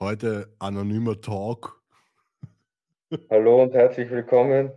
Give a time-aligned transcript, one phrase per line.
[0.00, 1.82] Heute anonymer Talk.
[3.30, 4.70] Hallo und herzlich willkommen.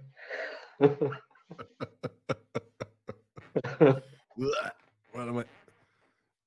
[5.13, 5.45] Warte mal.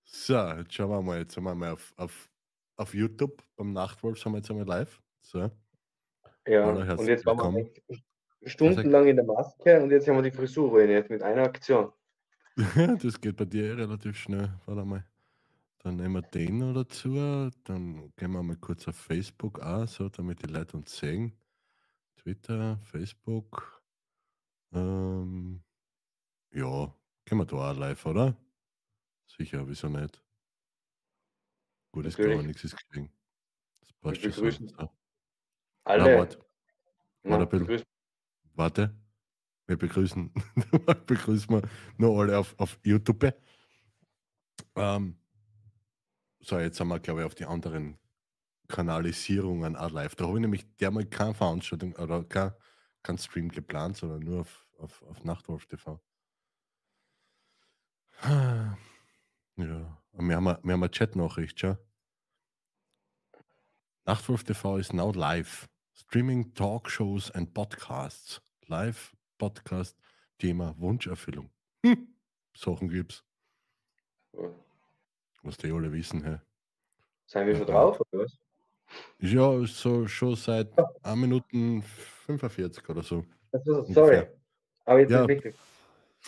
[0.02, 1.20] So, jetzt schauen wir mal.
[1.20, 2.28] Jetzt sind wir mal auf, auf,
[2.76, 5.00] auf YouTube beim Nachtwolf, sind wir jetzt einmal live.
[5.22, 5.52] So.
[6.48, 7.70] Ja, Hallo, und jetzt waren wir willkommen.
[8.42, 11.92] stundenlang in der Maske und jetzt haben wir die Frisur ruiniert mit einer Aktion.
[13.00, 14.52] das geht bei dir eh relativ schnell.
[14.66, 15.04] Warte mal.
[15.84, 17.50] Dann nehmen wir den noch dazu.
[17.64, 21.36] Dann gehen wir mal kurz auf Facebook an, so damit die Leute uns sehen.
[22.16, 23.82] Twitter, Facebook.
[24.72, 25.62] Ähm,
[26.52, 26.90] ja,
[27.26, 28.34] können wir da auch live, oder?
[29.26, 30.24] Sicher, wieso nicht?
[31.92, 33.12] Gut, ist gar nichts ist gelegen.
[33.80, 34.40] Das passt schon so.
[34.40, 34.76] begrüßen so.
[34.76, 34.90] Na,
[35.84, 36.18] Alle.
[36.18, 36.38] warte,
[37.24, 37.84] Na, warte
[38.54, 38.96] warte.
[39.66, 40.32] Wir begrüßen,
[41.06, 43.34] begrüßen wir noch alle auf, auf YouTube.
[44.76, 45.18] Ähm,
[46.44, 47.98] so, jetzt sind wir, glaube ich, auf die anderen
[48.68, 50.14] Kanalisierungen auch live.
[50.14, 52.52] Da habe ich nämlich dermal keine Veranstaltung oder kein,
[53.02, 56.00] kein Stream geplant, sondern nur auf, auf, auf Nachtwolf TV.
[59.56, 61.78] Ja, wir haben, eine- haben eine Chat-Nachricht, schon.
[64.04, 65.68] Nachtwolf TV is now live.
[65.94, 68.42] Streaming Talkshows and Podcasts.
[68.66, 69.96] Live Podcast
[70.38, 71.50] Thema Wunscherfüllung.
[71.86, 72.16] Hm.
[72.56, 73.24] Sachen gibt's,
[75.44, 76.24] was die alle wissen.
[76.24, 76.38] Hä?
[77.26, 78.38] Seien wir schon drauf, oder was?
[79.18, 80.68] Ja, so schon seit
[81.02, 83.24] 1 Minuten 45 oder so.
[83.52, 83.94] Also, Ungefähr.
[83.94, 84.26] sorry.
[84.84, 85.22] Aber jetzt Ja.
[85.22, 85.54] ist wichtig.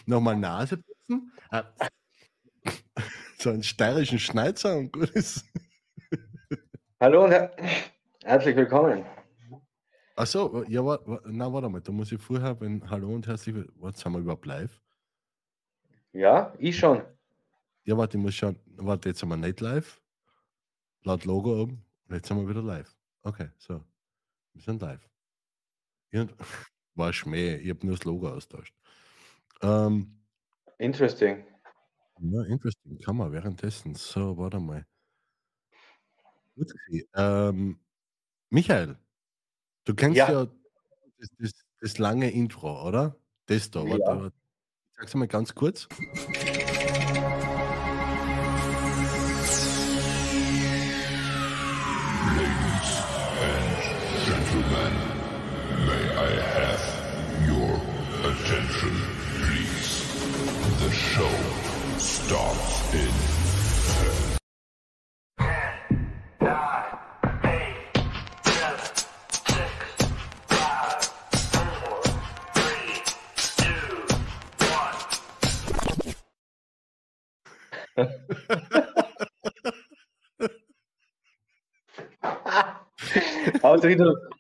[0.07, 1.33] Nochmal Nase putzen.
[1.51, 1.65] Ah.
[3.39, 5.45] So einen steirischen Schneizer und gut ist.
[6.99, 7.55] Hallo und her
[8.25, 9.05] herzlich willkommen.
[10.17, 13.55] Achso, ja, wa- wa- na, warte mal, da muss ich vorher, wenn Hallo und herzlich
[13.55, 13.77] willkommen.
[13.83, 14.81] Warte, sind wir überhaupt live?
[16.13, 17.03] Ja, ich schon.
[17.87, 18.59] Ja, warte, ich muss schauen.
[18.77, 20.01] Warte, jetzt sind wir nicht live.
[21.05, 21.85] Laut Logo oben.
[22.09, 22.97] Und jetzt sind wir wieder live.
[23.23, 23.83] Okay, so.
[24.55, 25.09] Wir sind live.
[26.11, 26.35] Irgend
[26.97, 28.75] war Schmäh, ich habe nur das Logo austauscht.
[29.63, 30.19] Ähm,
[30.79, 31.45] Interesting.
[32.21, 32.99] ja, interesting.
[32.99, 33.95] Kann man währenddessen.
[33.95, 34.85] So, warte mal.
[36.57, 36.73] Gut,
[37.15, 37.79] ähm,
[38.51, 38.99] Michael,
[39.85, 40.47] du kennst ja, Ja.
[41.19, 43.17] das, das, das lange Intro, oder?
[43.47, 44.21] Das da, warte, Ja.
[44.23, 44.37] warte.
[44.99, 45.89] Sag's mal ganz kurz.
[60.87, 61.29] The show
[61.99, 63.11] starts in
[83.63, 84.36] Ausrichtung.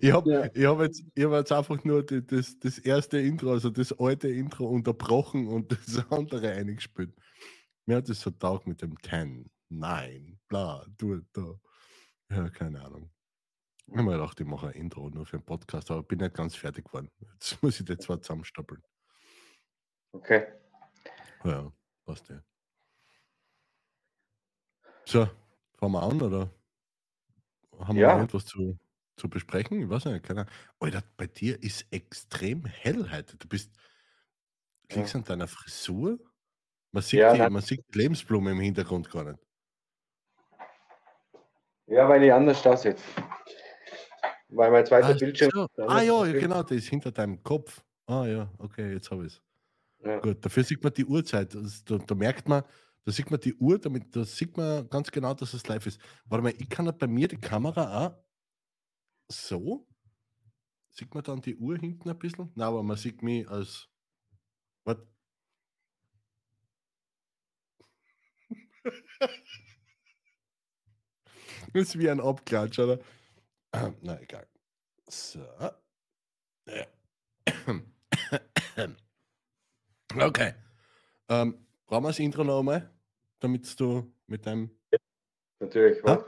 [0.00, 0.46] Ich habe Ja.
[0.54, 3.92] ich hab jetzt, ich hab jetzt einfach nur die, das, das erste Intro, also das
[3.98, 7.14] alte Intro unterbrochen und das andere eingespielt.
[7.86, 11.54] Mir hat es so taugt mit dem 10, 9, bla, du, da.
[12.30, 13.10] Ja, keine Ahnung.
[13.86, 16.34] Ich habe mir gedacht, ich mache ein Intro nur für einen Podcast, aber bin nicht
[16.34, 17.10] ganz fertig geworden.
[17.20, 18.82] Jetzt muss ich die zwei zusammenstoppeln.
[20.12, 20.46] Okay.
[21.44, 21.72] Ja,
[22.06, 22.42] passt ja.
[25.06, 25.28] So,
[25.78, 26.50] fangen wir an, oder?
[27.78, 28.08] Haben wir Ja.
[28.12, 28.78] noch irgendwas zu,
[29.16, 29.80] zu besprechen?
[29.82, 30.52] Ich weiß nicht, keine Ahnung.
[30.80, 33.36] Alter, bei dir ist extrem hell heute.
[33.36, 33.70] Du bist,
[34.90, 35.20] liegst Ja.
[35.20, 36.18] an deiner Frisur?
[36.92, 39.38] Man sieht, Ja, die, man sieht die Lebensblume im Hintergrund gar nicht.
[41.86, 43.02] Ja, weil ich anders da sitze.
[44.48, 45.50] Weil mein zweiter Ach Bildschirm.
[45.52, 45.66] so.
[45.76, 47.82] der Ah ja, genau, das ist hinter deinem Kopf.
[48.06, 49.42] Ah ja, okay, jetzt habe ich es.
[50.04, 50.18] Ja.
[50.20, 51.54] Gut, dafür sieht man die Uhrzeit.
[51.86, 52.62] Da, da merkt man,
[53.04, 56.00] da sieht man die Uhr, damit, da sieht man ganz genau, dass es live ist.
[56.26, 58.23] Warte mal, ich kann ja bei mir die Kamera auch
[59.28, 59.86] so.
[60.90, 62.52] Sieht man dann die Uhr hinten ein bisschen?
[62.54, 63.88] Nein, aber man sieht mich als.
[64.84, 64.98] Was?
[71.72, 73.00] Das ist wie ein Abklatsch, oder?
[74.02, 74.46] Na egal.
[75.08, 75.40] So.
[76.66, 76.86] Ja.
[80.16, 80.54] Okay.
[81.28, 82.88] Ähm, brauchen wir das Intro noch einmal,
[83.40, 84.70] damit du mit deinem.
[85.58, 86.04] Natürlich.
[86.04, 86.24] Ja,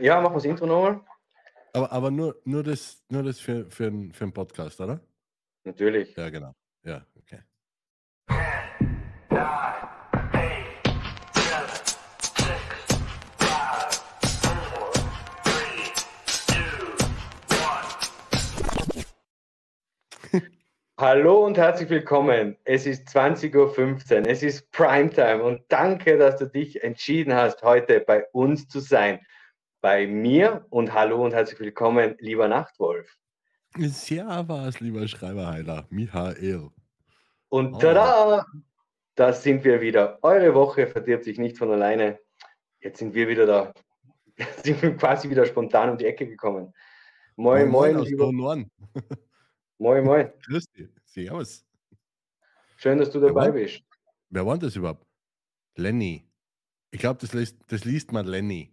[0.00, 1.00] ja machen wir das Intro nochmal.
[1.74, 5.00] Aber, aber nur, nur das, nur das für, für, einen, für einen Podcast, oder?
[5.64, 6.14] Natürlich.
[6.16, 6.54] Ja, genau.
[6.84, 7.38] Ja, okay.
[20.98, 22.56] Hallo und herzlich willkommen.
[22.64, 28.00] Es ist 20.15 Uhr, es ist Primetime und danke, dass du dich entschieden hast, heute
[28.00, 29.20] bei uns zu sein.
[29.82, 33.18] Bei mir und hallo und herzlich willkommen, lieber Nachtwolf.
[33.76, 36.70] Servus, lieber Schreiberheiler, Michael.
[37.48, 38.46] Und tada,
[39.16, 40.20] da sind wir wieder.
[40.22, 42.20] Eure Woche verdirbt sich nicht von alleine.
[42.78, 43.74] Jetzt sind wir wieder da.
[44.62, 46.72] sind wir quasi wieder spontan um die Ecke gekommen.
[47.34, 48.30] Moin, moin, aus lieber.
[48.30, 48.70] Moin,
[49.78, 50.32] moin.
[50.46, 50.90] Grüß dich.
[51.06, 51.66] Servus.
[52.76, 53.82] Schön, dass du Wer dabei war, bist.
[54.30, 55.04] wer war das überhaupt?
[55.74, 56.24] Lenny.
[56.92, 58.72] Ich glaube, das das liest man Lenny.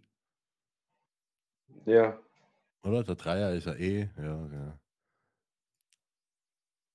[1.86, 2.18] Ja,
[2.82, 3.04] Oder?
[3.04, 4.08] Der Dreier ist ja eh.
[4.16, 4.80] Ja, ja.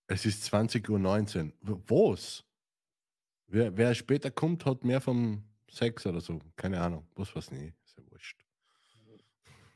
[0.08, 1.82] Es ist 20.19 Uhr.
[1.88, 2.46] Was?
[3.48, 6.40] Wer, wer später kommt, hat mehr vom Sex oder so.
[6.56, 7.08] Keine Ahnung.
[7.16, 7.76] Was weiß nicht.
[7.84, 8.46] Ist ja wurscht.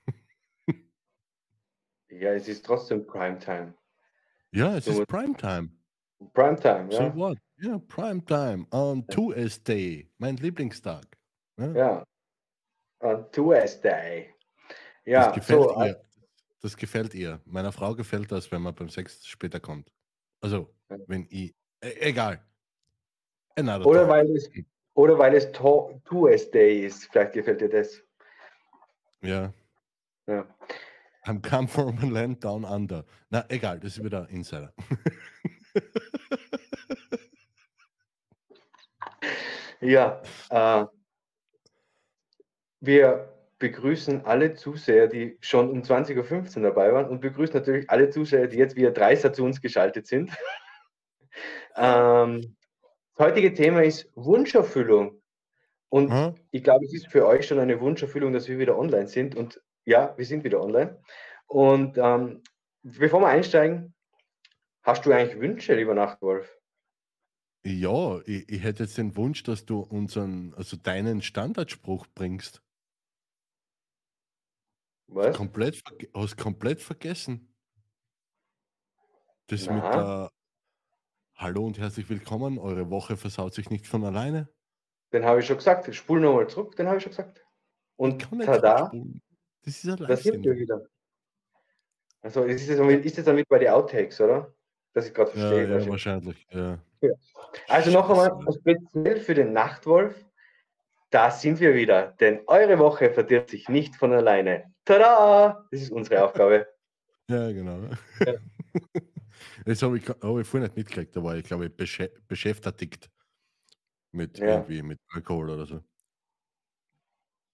[2.10, 3.74] ja, es ist trotzdem Primetime.
[4.52, 5.70] Ja, es So ist Primetime.
[6.34, 7.16] Primetime, So ja.
[7.16, 7.38] what?
[7.58, 8.66] Ja, Primetime.
[8.72, 10.10] On Tuesday.
[10.18, 11.06] Mein Lieblingstag.
[11.58, 12.04] Ja, Ja.
[13.02, 14.34] On Tuesday.
[15.10, 16.02] Ja, das gefällt so, ihr.
[16.62, 17.42] Das gefällt ihr.
[17.46, 19.92] Meiner Frau gefällt das, wenn man beim Sex später kommt.
[20.40, 20.70] Also,
[21.08, 21.56] wenn ich.
[21.82, 22.40] E egal.
[23.56, 24.10] Another Oder talk.
[24.10, 24.50] weil es,
[24.94, 27.06] oder weil es Tuesday ist.
[27.06, 28.04] Vielleicht gefällt dir das.
[29.22, 29.52] Ja.
[30.28, 30.46] Ja.
[31.26, 33.04] I'm come from a land down under.
[33.30, 34.74] Na, egal, das ist wieder Insider.
[39.82, 40.86] Ja, äh,
[42.82, 48.10] wir begrüßen alle Zuseher, die schon um 20.15 Uhr dabei waren und begrüßen natürlich alle
[48.10, 50.32] Zuseher, die jetzt via Dreiser zu uns geschaltet sind.
[51.76, 52.56] ähm,
[53.16, 55.22] das heutige Thema ist Wunscherfüllung.
[55.90, 56.36] Und Hm?
[56.52, 59.36] ich glaube, es ist für euch schon eine Wunscherfüllung, dass wir wieder online sind.
[59.36, 61.02] Und ja, wir sind wieder online.
[61.48, 62.44] Und ähm,
[62.84, 63.94] bevor wir einsteigen,
[64.84, 66.50] hast du eigentlich Wünsche, lieber Nachtwolf?
[67.66, 72.62] Ja, ich, ich hätte jetzt den Wunsch, dass du unseren, also deinen Standardspruch bringst.
[75.12, 75.36] Was?
[75.36, 75.82] Komplett,
[76.14, 77.52] hast komplett vergessen.
[79.48, 79.92] Das mit Na?
[79.92, 80.32] der
[81.36, 84.50] Hallo und herzlich willkommen, eure Woche versaut sich nicht von alleine.
[85.12, 85.94] Den habe ich schon gesagt.
[85.96, 87.44] Spul nochmal zurück, den habe ich schon gesagt.
[87.96, 88.92] Und tada.
[89.64, 90.82] Das ist ein da sind wir wieder.
[92.22, 94.54] Also ist es, damit- ist es dann mit bei den Outtakes, oder?
[94.94, 95.64] Dass ich gerade Ja, verstehe.
[95.64, 96.46] ja, wahrscheinlich.
[96.52, 96.80] wahrscheinlich.
[97.02, 97.10] Ja.
[97.68, 100.24] Also noch einmal speziell für den Nachtwolf.
[101.10, 104.72] Da sind wir wieder, denn eure Woche verdirbt sich nicht von alleine.
[104.94, 105.68] Tada!
[105.72, 106.68] Das ist unsere Aufgabe.
[107.30, 107.80] Ja, genau.
[108.26, 108.34] Ja.
[109.66, 113.10] Das habe ich, hab ich vorhin nicht mitgekriegt, da war ich, glaube ich, beschä beschäftigt
[114.12, 114.48] mit Ja.
[114.56, 115.84] irgendwie mit Alkohol oder so.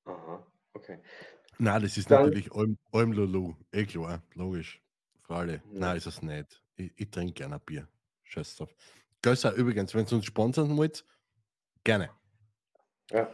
[0.05, 0.99] Aha, okay.
[1.59, 3.53] Nein, das ist Dann- natürlich Alm, Almlulu.
[3.73, 4.81] Eh klar, logisch.
[5.23, 5.53] Für alle.
[5.55, 5.61] Ja.
[5.71, 6.61] Nein, ist es nicht.
[6.77, 7.87] Ich, ich trinke gerne Bier.
[8.23, 8.73] Scheiß drauf.
[9.21, 11.03] Gösser, übrigens, wenn ihr uns sponsern wollt,
[11.83, 12.09] gerne.
[13.11, 13.29] Ja.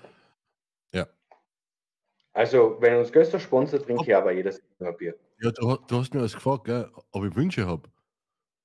[2.33, 5.16] Also, wenn uns Göster sponsert, trinke ich aber jedes Mal Bier.
[5.42, 7.89] Ja, du, du hast mir was gefragt, gell, ob ich Wünsche habe.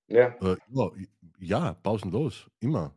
[0.08, 0.90] Ja, Äh, ja,
[1.40, 2.96] ja, pausenlos, immer.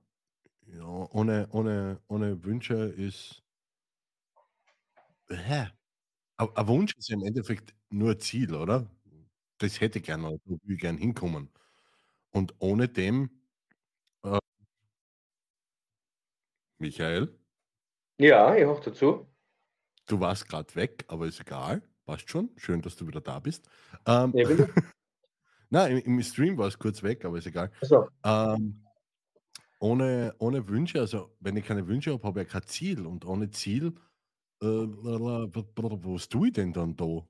[0.68, 3.44] Ja, ohne, ohne, ohne Wünsche ist.
[5.30, 5.68] Hä?
[6.38, 8.90] Ein ein Wunsch ist im Endeffekt nur ein Ziel, oder?
[9.60, 11.50] Das hätte ich gerne, oder wo will ich gern hinkommen.
[12.32, 13.32] Und ohne dem.
[14.24, 14.40] Äh,
[16.80, 17.30] Michael,
[18.18, 19.29] ja ich hoch dazu.
[20.10, 21.82] Du warst gerade weg, aber ist egal.
[22.06, 22.50] Passt schon.
[22.58, 23.70] Schön, dass du wieder da bist.
[24.06, 24.68] Ähm, Ja, bitte?
[25.70, 27.72] nein, im, im Stream war es kurz weg, aber ist egal.
[27.82, 28.84] Achso, Ähm,
[29.80, 33.06] ohne, ohne Wünsche, also wenn ich keine Wünsche habe, habe ich kein Ziel.
[33.06, 33.94] Und ohne Ziel,
[34.62, 37.28] äh, was tue ich denn dann da?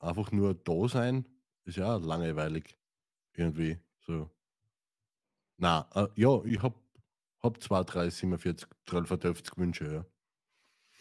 [0.00, 1.24] Einfach nur da sein,
[1.64, 2.76] ist ja langweilig.
[3.34, 3.78] Irgendwie.
[4.00, 4.30] So.
[5.56, 6.74] Na, äh, ja, ich habe
[7.42, 10.06] hab 2, 3, 47, 12, 50 Wünsche, ja.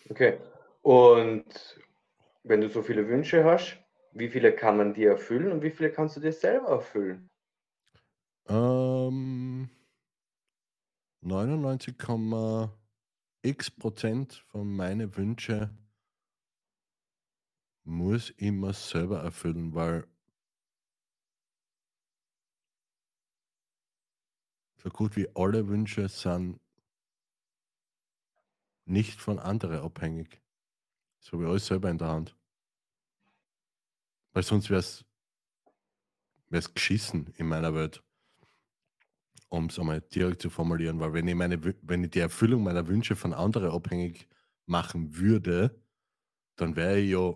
[0.10, 0.40] okay.
[0.88, 1.46] Und
[2.44, 3.77] wenn du so viele Wünsche hast,
[4.13, 7.29] wie viele kann man dir erfüllen und wie viele kannst du dir selber erfüllen?
[8.48, 9.70] Ähm,
[11.22, 15.77] 99,x Prozent von meinen Wünschen
[17.84, 20.08] muss ich mir selber erfüllen, weil
[24.77, 26.62] so gut wie alle Wünsche sind
[28.86, 30.47] nicht von anderen abhängig.
[31.28, 32.38] Das habe ich alles selber in der Hand.
[34.32, 34.80] Weil sonst wäre
[36.52, 38.02] es geschissen in meiner Welt
[39.50, 42.88] um es einmal direkt zu formulieren, weil wenn ich, meine, wenn ich die Erfüllung meiner
[42.88, 44.28] Wünsche von anderen abhängig
[44.66, 45.82] machen würde,
[46.56, 47.34] dann wäre ich ja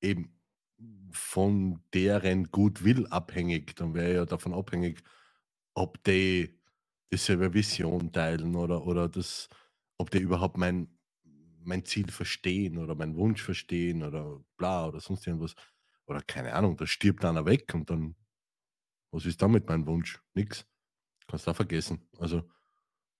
[0.00, 0.36] eben
[1.10, 3.74] von deren Gutwill abhängig.
[3.76, 5.02] Dann wäre ich ja davon abhängig,
[5.74, 6.60] ob die
[7.12, 9.48] dieselbe Vision teilen oder, oder das,
[9.98, 10.93] ob die überhaupt mein,
[11.66, 15.54] mein Ziel verstehen oder meinen Wunsch verstehen oder bla oder sonst irgendwas.
[16.06, 18.14] Oder keine Ahnung, da stirbt einer weg und dann,
[19.10, 20.20] was ist damit mein Wunsch?
[20.34, 20.66] Nix.
[21.26, 22.06] Kannst du auch vergessen.
[22.18, 22.42] Also,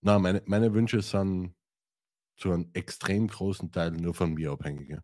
[0.03, 1.55] na, meine, meine Wünsche sind
[2.37, 4.99] zu einem extrem großen Teil nur von mir abhängig.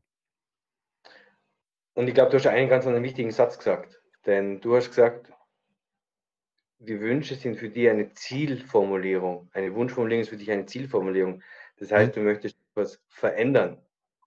[1.95, 4.01] Und ich glaube, du hast einen ganz einen wichtigen Satz gesagt.
[4.27, 5.33] Denn du hast gesagt,
[6.79, 9.51] die Wünsche sind für dich eine Zielformulierung.
[9.53, 11.43] Eine Wunschformulierung ist für dich eine Zielformulierung.
[11.77, 13.79] Das heißt, du möchtest etwas verändern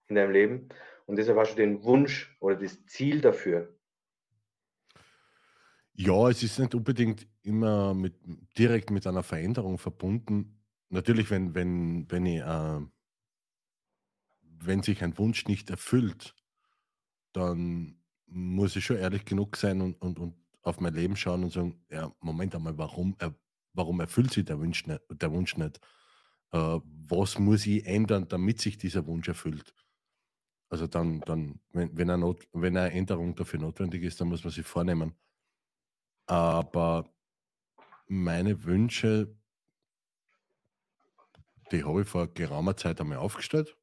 [0.08, 0.68] in deinem Leben
[1.06, 3.74] und deshalb hast du den Wunsch oder das Ziel dafür.
[5.94, 8.14] Ja, es ist nicht unbedingt immer mit,
[8.58, 10.60] direkt mit einer Veränderung verbunden.
[10.88, 12.80] Natürlich, wenn, wenn, wenn, ich, äh,
[14.42, 16.34] wenn sich ein Wunsch nicht erfüllt,
[17.32, 21.52] dann muss ich schon ehrlich genug sein und, und, und auf mein Leben schauen und
[21.52, 23.34] sagen, ja, Moment einmal, warum, er,
[23.72, 25.00] warum erfüllt sich der Wunsch nicht?
[25.10, 25.80] Der Wunsch nicht?
[26.54, 29.74] Äh, was muss ich ändern, damit sich dieser Wunsch erfüllt?
[30.70, 34.44] Also dann, dann wenn, wenn, eine Not, wenn eine Änderung dafür notwendig ist, dann muss
[34.44, 35.14] man sich vornehmen.
[36.26, 37.12] Aber
[38.06, 39.36] meine Wünsche,
[41.72, 43.76] die habe ich vor geraumer Zeit einmal aufgestellt.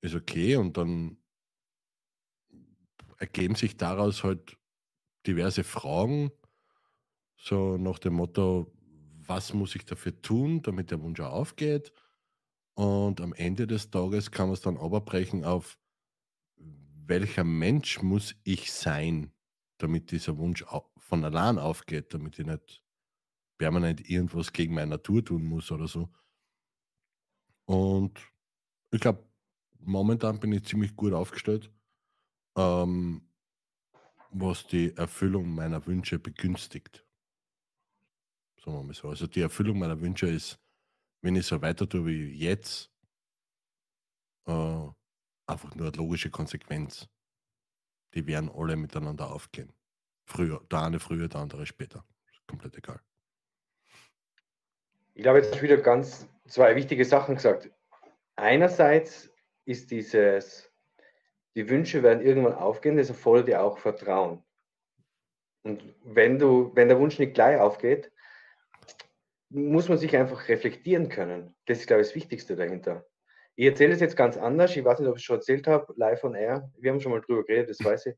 [0.00, 1.16] Ist okay und dann
[3.18, 4.58] ergeben sich daraus halt
[5.26, 6.32] diverse Fragen,
[7.36, 8.75] so nach dem Motto,
[9.26, 11.92] was muss ich dafür tun, damit der Wunsch aufgeht?
[12.74, 15.78] Und am Ende des Tages kann man es dann abbrechen auf,
[17.06, 19.32] welcher Mensch muss ich sein,
[19.78, 20.64] damit dieser Wunsch
[20.98, 22.82] von allein aufgeht, damit ich nicht
[23.58, 26.10] permanent irgendwas gegen meine Natur tun muss oder so.
[27.64, 28.20] Und
[28.90, 29.24] ich glaube,
[29.78, 31.72] momentan bin ich ziemlich gut aufgestellt.
[32.56, 33.28] Ähm,
[34.30, 37.05] was die Erfüllung meiner Wünsche begünstigt.
[38.66, 39.08] Sagen wir mal so.
[39.08, 40.58] Also die Erfüllung meiner Wünsche ist,
[41.22, 42.90] wenn ich so weiter tue wie jetzt,
[44.46, 44.88] äh,
[45.46, 47.08] einfach nur eine logische Konsequenz.
[48.14, 49.72] Die werden alle miteinander aufgehen.
[50.24, 52.04] Früher, der eine früher, der andere später.
[52.48, 53.00] Komplett egal.
[55.14, 57.70] Ich glaube, jetzt wieder ganz zwei wichtige Sachen gesagt.
[58.34, 59.30] Einerseits
[59.64, 60.72] ist dieses
[61.54, 64.42] die Wünsche werden irgendwann aufgehen, das erfordert ja auch Vertrauen.
[65.62, 68.12] Und wenn du, wenn der Wunsch nicht gleich aufgeht,
[69.50, 71.54] muss man sich einfach reflektieren können.
[71.66, 73.04] Das ist, glaube ich, das Wichtigste dahinter.
[73.54, 74.76] Ich erzähle es jetzt ganz anders.
[74.76, 76.70] Ich weiß nicht, ob ich es schon erzählt habe, live on air.
[76.78, 78.16] Wir haben schon mal drüber geredet, das weiß ich.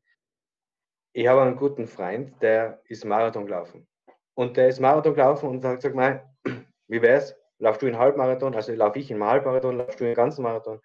[1.13, 3.87] Ich habe einen guten Freund, der ist Marathon gelaufen.
[4.35, 6.23] Und der ist Marathon gelaufen und hat gesagt, Mei,
[6.87, 7.35] wie wär's?
[7.57, 8.55] Laufst du in Halbmarathon?
[8.55, 10.79] Also laufe ich in Halbmarathon, laufst du in ganzen Marathon?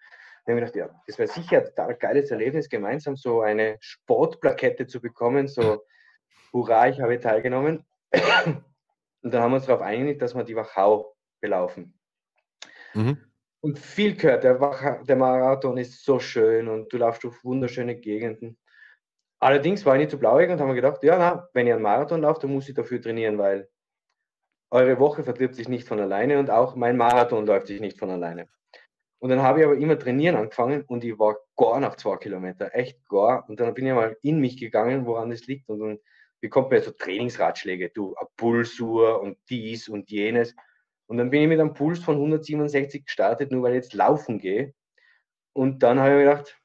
[0.45, 3.77] Da habe ich gedacht, ja, das wäre sicher ein total geiles Erlebnis, gemeinsam so eine
[3.79, 5.83] Sportplakette zu bekommen, so,
[6.53, 7.85] hurra, ich habe teilgenommen.
[9.25, 11.99] Und dann haben wir uns darauf einigt, dass wir die Wachau belaufen.
[12.93, 13.17] Mhm.
[13.59, 18.55] Und viel gehört, der, der Marathon ist so schön und du laufst durch wunderschöne Gegenden.
[19.39, 21.81] Allerdings war ich nicht zu blauig und haben mir gedacht, ja, na, wenn ihr einen
[21.81, 23.67] Marathon lauft, dann muss ich dafür trainieren, weil
[24.69, 28.11] eure Woche verdirbt sich nicht von alleine und auch mein Marathon läuft sich nicht von
[28.11, 28.47] alleine.
[29.17, 32.75] Und dann habe ich aber immer trainieren angefangen und ich war gar nach zwei Kilometer,
[32.75, 33.49] echt gar.
[33.49, 35.67] Und dann bin ich mal in mich gegangen, woran das liegt.
[35.67, 35.99] Und dann
[36.45, 40.55] bekommt man so Trainingsratschläge, du, eine Pulsuhr und dies und jenes.
[41.07, 44.39] Und dann bin ich mit einem Puls von 167 gestartet, nur weil ich jetzt laufen
[44.39, 44.73] gehe.
[45.53, 46.61] Und dann habe ich mir gedacht,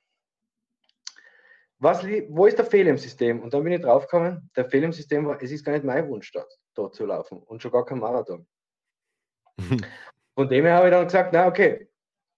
[1.78, 3.40] was, wo ist der Fehler im System?
[3.40, 6.06] Und dann bin ich draufgekommen, der Fehler im System war, es ist gar nicht mein
[6.08, 8.46] Wunsch, dort, dort zu laufen und schon gar kein Marathon.
[10.34, 11.88] Von dem her habe ich dann gesagt, na okay,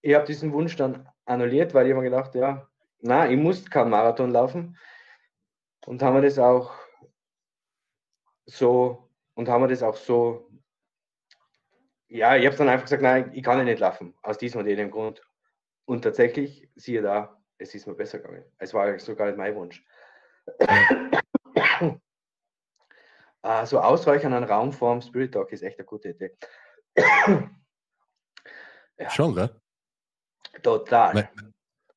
[0.00, 2.68] ich habe diesen Wunsch dann annulliert, weil ich mir gedacht, ja,
[3.00, 4.78] na, ich muss keinen Marathon laufen.
[5.86, 6.72] Und haben wir das auch
[8.46, 10.50] so, und haben wir das auch so,
[12.08, 14.66] ja, ich habe dann einfach gesagt, nein, ich kann ja nicht laufen, aus diesem und
[14.66, 15.22] jenem Grund.
[15.84, 18.44] Und tatsächlich, siehe da, es ist mir besser gegangen.
[18.58, 19.82] Es war sogar nicht mein Wunsch.
[23.42, 26.36] uh, so ausreichend an Raum vorm Spirit Talk ist echt eine gute Idee.
[28.98, 29.10] ja.
[29.10, 29.50] Schon, gell?
[30.62, 31.14] Total.
[31.14, 31.30] Meine,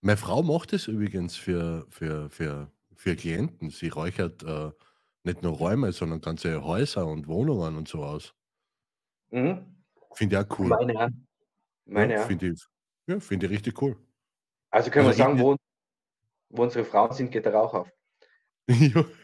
[0.02, 3.70] meine, Frau macht es übrigens für, für, für, für Klienten.
[3.70, 4.72] Sie räuchert äh,
[5.26, 8.34] nicht nur Räume, sondern ganze Häuser und Wohnungen und so aus.
[9.32, 9.66] Mhm.
[10.14, 10.68] Finde ich auch cool.
[10.68, 11.14] Meine,
[11.86, 12.64] meine ja, Finde ich,
[13.08, 13.98] ja, find ich richtig cool.
[14.70, 15.56] Also können also wir sagen, wo,
[16.50, 17.92] wo unsere Frauen sind, geht der Rauch auf.
[18.70, 19.06] ja.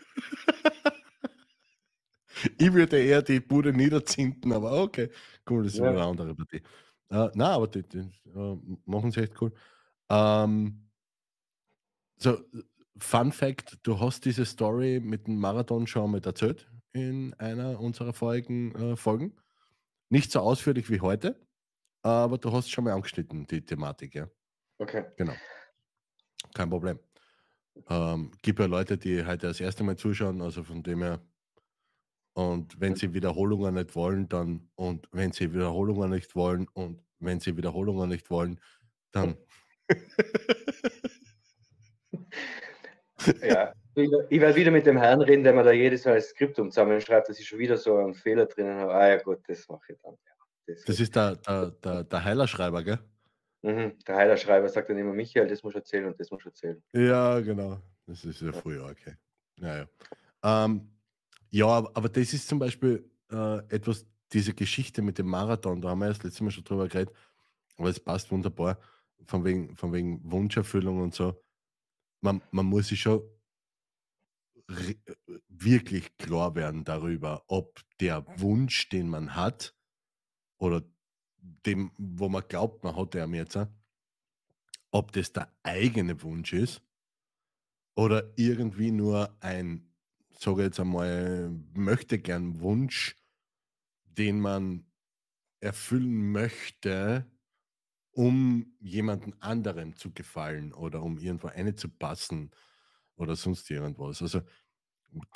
[2.58, 5.10] ich würde eher die Bude niederzinten, aber okay.
[5.50, 5.90] Cool, das ist ja.
[5.90, 6.62] eine andere Partie.
[7.10, 9.52] Äh, na, aber die, die äh, machen sie echt cool.
[10.10, 10.88] Ähm,
[12.18, 12.40] so,
[12.98, 18.14] Fun Fact: Du hast diese Story mit dem Marathon schon mal erzählt in einer unserer
[18.14, 19.36] vorigen äh, Folgen.
[20.10, 21.40] Nicht so ausführlich wie heute,
[22.04, 24.28] aber du hast schon mal angeschnitten, die Thematik, ja.
[24.78, 25.06] Okay.
[25.18, 25.34] Genau.
[26.54, 27.00] Kein Problem.
[27.90, 31.22] Ähm, gibt ja Leute, die heute das erste Mal zuschauen, also von dem her.
[32.34, 37.40] Und wenn sie Wiederholungen nicht wollen, dann und wenn sie Wiederholungen nicht wollen und wenn
[37.40, 38.60] sie Wiederholungen nicht wollen,
[39.12, 39.38] dann.
[43.42, 46.72] Ja, ich werde wieder mit dem Herrn reden, der mir da jedes Mal das Skriptum
[46.72, 48.94] zusammenschreibt, dass ich schon wieder so einen Fehler drinnen habe.
[48.94, 50.14] Ah ja gut, das mache ich dann.
[50.14, 50.34] Ja,
[50.68, 53.00] das Das ist der, der, der, der Heilerschreiber, gell?
[53.64, 53.94] Mhm.
[54.08, 56.82] Der Heilerschreiber sagt dann immer, Michael, das muss erzählen und das muss erzählen.
[56.94, 57.80] Ja, genau.
[58.08, 59.16] Das ist ja früher, okay.
[59.58, 59.86] Naja.
[60.44, 60.90] Ähm,
[61.50, 66.00] ja, aber, das ist zum Beispiel äh, etwas, diese Geschichte mit dem Marathon, da haben
[66.00, 67.14] wir erst letztes Mal schon drüber geredet,
[67.78, 68.80] aber es passt wunderbar,
[69.28, 71.44] von wegen, von wegen Wunscherfüllung und so.
[72.22, 73.22] Man, man muss sich schon
[75.48, 79.76] wirklich klar werden darüber, ob der Wunsch, den man hat,
[80.58, 80.84] oder
[81.66, 83.58] dem, wo man glaubt, man hat ihn jetzt,
[84.92, 86.82] ob das der eigene Wunsch ist
[87.96, 89.92] oder irgendwie nur ein,
[90.32, 93.16] sage jetzt einmal, möchte gern Wunsch,
[94.06, 94.86] den man
[95.60, 97.26] erfüllen möchte,
[98.12, 102.52] um jemanden anderem zu gefallen oder um irgendwo einzupassen
[103.16, 104.22] oder sonst irgendwas.
[104.22, 104.42] Also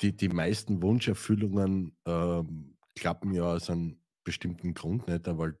[0.02, 5.58] die, die meisten Wunscherfüllungen ähm, klappen ja aus einem bestimmten Grund nicht, weil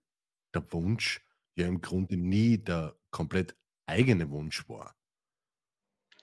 [0.54, 3.56] der Wunsch ja im Grunde nie der komplett
[3.86, 4.96] eigene Wunsch war.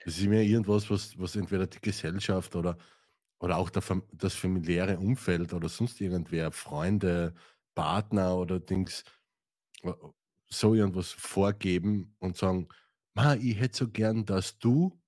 [0.04, 2.76] Es ist immer irgendwas, was, was entweder die Gesellschaft oder,
[3.40, 3.82] oder auch der,
[4.12, 7.34] das familiäre Umfeld oder sonst irgendwer, Freunde,
[7.74, 9.04] Partner oder Dings,
[9.82, 9.92] äh,
[10.58, 12.68] so irgendwas vorgeben und sagen,
[13.14, 15.00] Ma, ich hätte so gern, dass du,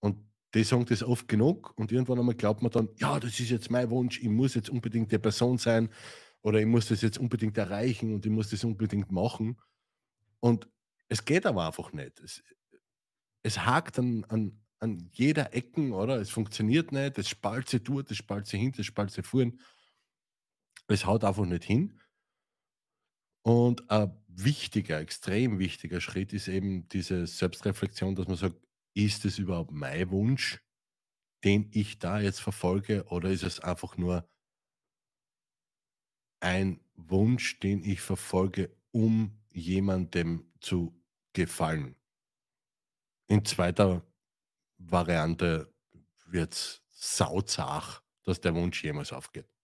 [0.00, 0.18] und
[0.54, 3.70] die sagen das oft genug und irgendwann einmal glaubt man dann, ja, das ist jetzt
[3.70, 5.90] mein Wunsch, ich muss jetzt unbedingt der Person sein
[6.42, 9.60] oder ich muss das jetzt unbedingt erreichen und ich muss das unbedingt machen.
[10.40, 10.68] Und
[11.08, 12.20] es geht aber einfach nicht.
[12.20, 12.42] Es,
[13.42, 16.16] es hakt an, an, an jeder Ecken, oder?
[16.16, 19.60] Es funktioniert nicht, es spalt sie durch, es spalt sie hinten, es spalt sie vorn.
[20.88, 22.00] Es haut einfach nicht hin.
[23.42, 28.56] Und ein wichtiger, extrem wichtiger Schritt ist eben diese Selbstreflexion, dass man sagt,
[28.94, 30.62] ist es überhaupt mein Wunsch,
[31.44, 34.28] den ich da jetzt verfolge, oder ist es einfach nur
[36.40, 40.98] ein Wunsch, den ich verfolge, um jemandem zu
[41.32, 41.96] gefallen?
[43.28, 44.06] In zweiter
[44.78, 45.72] Variante
[46.26, 49.55] wird es sauzach, dass der Wunsch jemals aufgeht.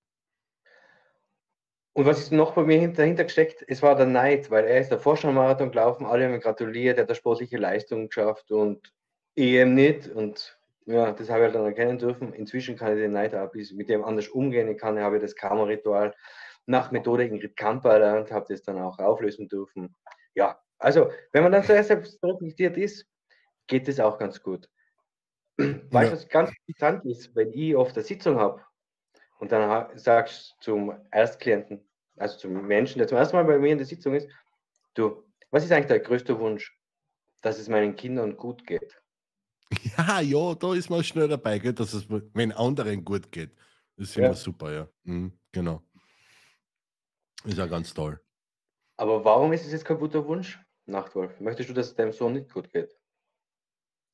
[1.94, 3.64] Und was ist noch bei mir hint- dahinter gesteckt?
[3.68, 7.02] Es war der Neid, weil er ist der Vorstandmarathon gelaufen, alle haben ihm gratuliert, er
[7.02, 8.92] hat eine sportliche Leistung geschafft und
[9.34, 10.08] ich eben nicht.
[10.08, 12.32] Und ja, das habe ich halt dann erkennen dürfen.
[12.32, 14.68] Inzwischen kann ich den Neid auch mit dem anders umgehen.
[14.68, 16.14] Ich kann, habe das Karma-Ritual
[16.66, 19.94] nach Methode Ingrid Kamper erlernt, habe das dann auch auflösen dürfen.
[20.34, 23.06] Ja, also wenn man dann zuerst selbst reflektiert ist,
[23.66, 24.68] geht es auch ganz gut.
[25.58, 26.12] Weißt du, Ja.
[26.12, 28.64] was ganz interessant ist, wenn ich oft eine Sitzung habe
[29.42, 31.84] und dann sagst zum Erstklienten,
[32.16, 34.28] also zum Menschen, der zum ersten Mal bei mir in der Sitzung ist,
[34.94, 36.78] du, was ist eigentlich dein größter Wunsch?
[37.42, 39.02] Dass es meinen Kindern gut geht.
[39.98, 43.50] Ja, ja, da ist man schnell dabei, gell, dass es wenn anderen gut geht.
[43.96, 44.26] Das ist Ja.
[44.26, 44.88] immer super, ja.
[45.02, 45.82] Mhm, genau.
[47.44, 48.20] Ist ja ganz toll.
[48.96, 51.40] Aber warum ist es jetzt kein guter Wunsch, Nachtwolf?
[51.40, 52.96] Möchtest du, dass es deinem Sohn nicht gut geht?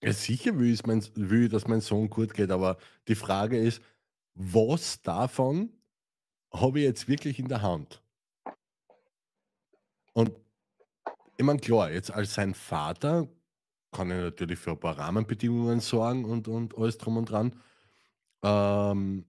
[0.03, 3.59] Ja, sicher will ich, mein, will ich, dass mein Sohn gut geht, aber die Frage
[3.59, 3.83] ist,
[4.39, 5.73] was davon
[6.53, 8.03] habe ich jetzt wirklich in der Hand?
[10.13, 10.31] Und
[11.37, 13.29] ich meine, klar, jetzt als sein Vater
[13.91, 17.61] kann er natürlich für ein paar Rahmenbedingungen sorgen und, und alles drum und dran.
[18.43, 19.27] Ähm,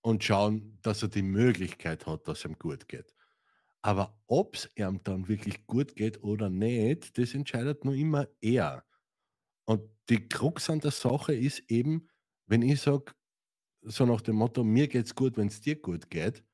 [0.00, 3.14] und schauen, dass er die Möglichkeit hat, dass ihm gut geht.
[3.82, 8.84] Aber ob es ihm dann wirklich gut geht oder nicht, das entscheidet nur immer er.
[9.64, 12.08] Und die Krux an der Sache ist eben,
[12.46, 13.12] wenn ich sage,
[13.82, 16.44] so nach dem Motto, mir geht's gut, wenn es dir gut geht,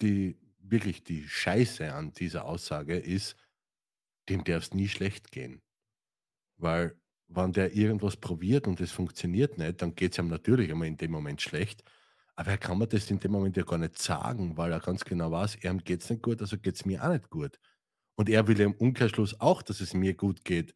[0.00, 3.36] die wirklich die Scheiße an dieser Aussage ist,
[4.28, 5.62] dem darf es nie schlecht gehen.
[6.58, 6.96] Weil,
[7.28, 10.96] wenn der irgendwas probiert und es funktioniert nicht, dann geht es ihm natürlich einmal in
[10.96, 11.82] dem Moment schlecht.
[12.36, 15.04] Aber er kann mir das in dem Moment ja gar nicht sagen, weil er ganz
[15.04, 17.58] genau weiß, ihm geht es nicht gut, also geht es mir auch nicht gut.
[18.16, 20.74] Und er will im Umkehrschluss auch, dass es mir gut geht.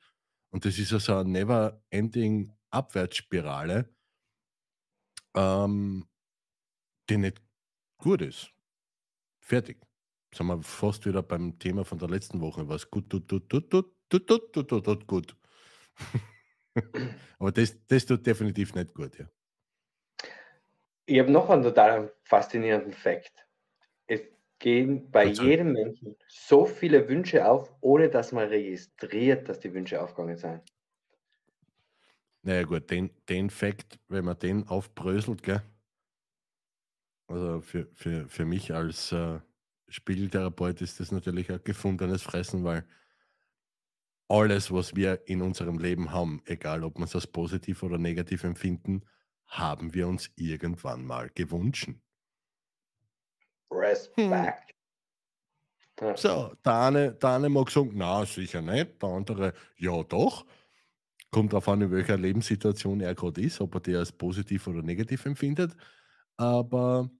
[0.50, 3.94] Und das ist ja so eine never-ending Abwärtsspirale,
[5.36, 6.06] ähm,
[7.08, 7.40] die nicht
[7.98, 8.50] gut ist.
[9.40, 9.78] Fertig.
[10.34, 13.70] Sind wir fast wieder beim Thema von der letzten Woche, was gut tut, tut, tut,
[13.70, 15.36] tut, tut, tut, tut, tut, tut, gut.
[17.38, 19.26] Aber das, das tut definitiv nicht gut, ja.
[21.06, 23.46] Ich habe noch einen total faszinierenden Fakt.
[24.08, 24.20] Es
[24.58, 25.46] gehen bei Erzähl.
[25.46, 30.62] jedem Menschen so viele Wünsche auf, ohne dass man registriert, dass die Wünsche aufgegangen sind.
[32.46, 35.62] Naja gut, den, den Fakt, wenn man den aufbröselt, gell?
[37.26, 39.40] Also für, für, für mich als äh,
[39.88, 42.86] Spiegeltherapeut ist das natürlich ein gefundenes Fressen, weil
[44.28, 48.44] alles, was wir in unserem Leben haben, egal ob wir es als positiv oder negativ
[48.44, 49.02] empfinden,
[49.46, 51.90] haben wir uns irgendwann mal gewünscht.
[53.72, 54.72] Respekt.
[56.00, 56.16] Ja.
[56.16, 60.46] So, der eine, der eine mag sagen, na sicher nicht, der andere, ja doch.
[61.36, 64.80] Kommt darauf an, in welcher Lebenssituation er gerade ist, ob er die als positiv oder
[64.80, 65.76] negativ empfindet.
[66.38, 67.10] Aber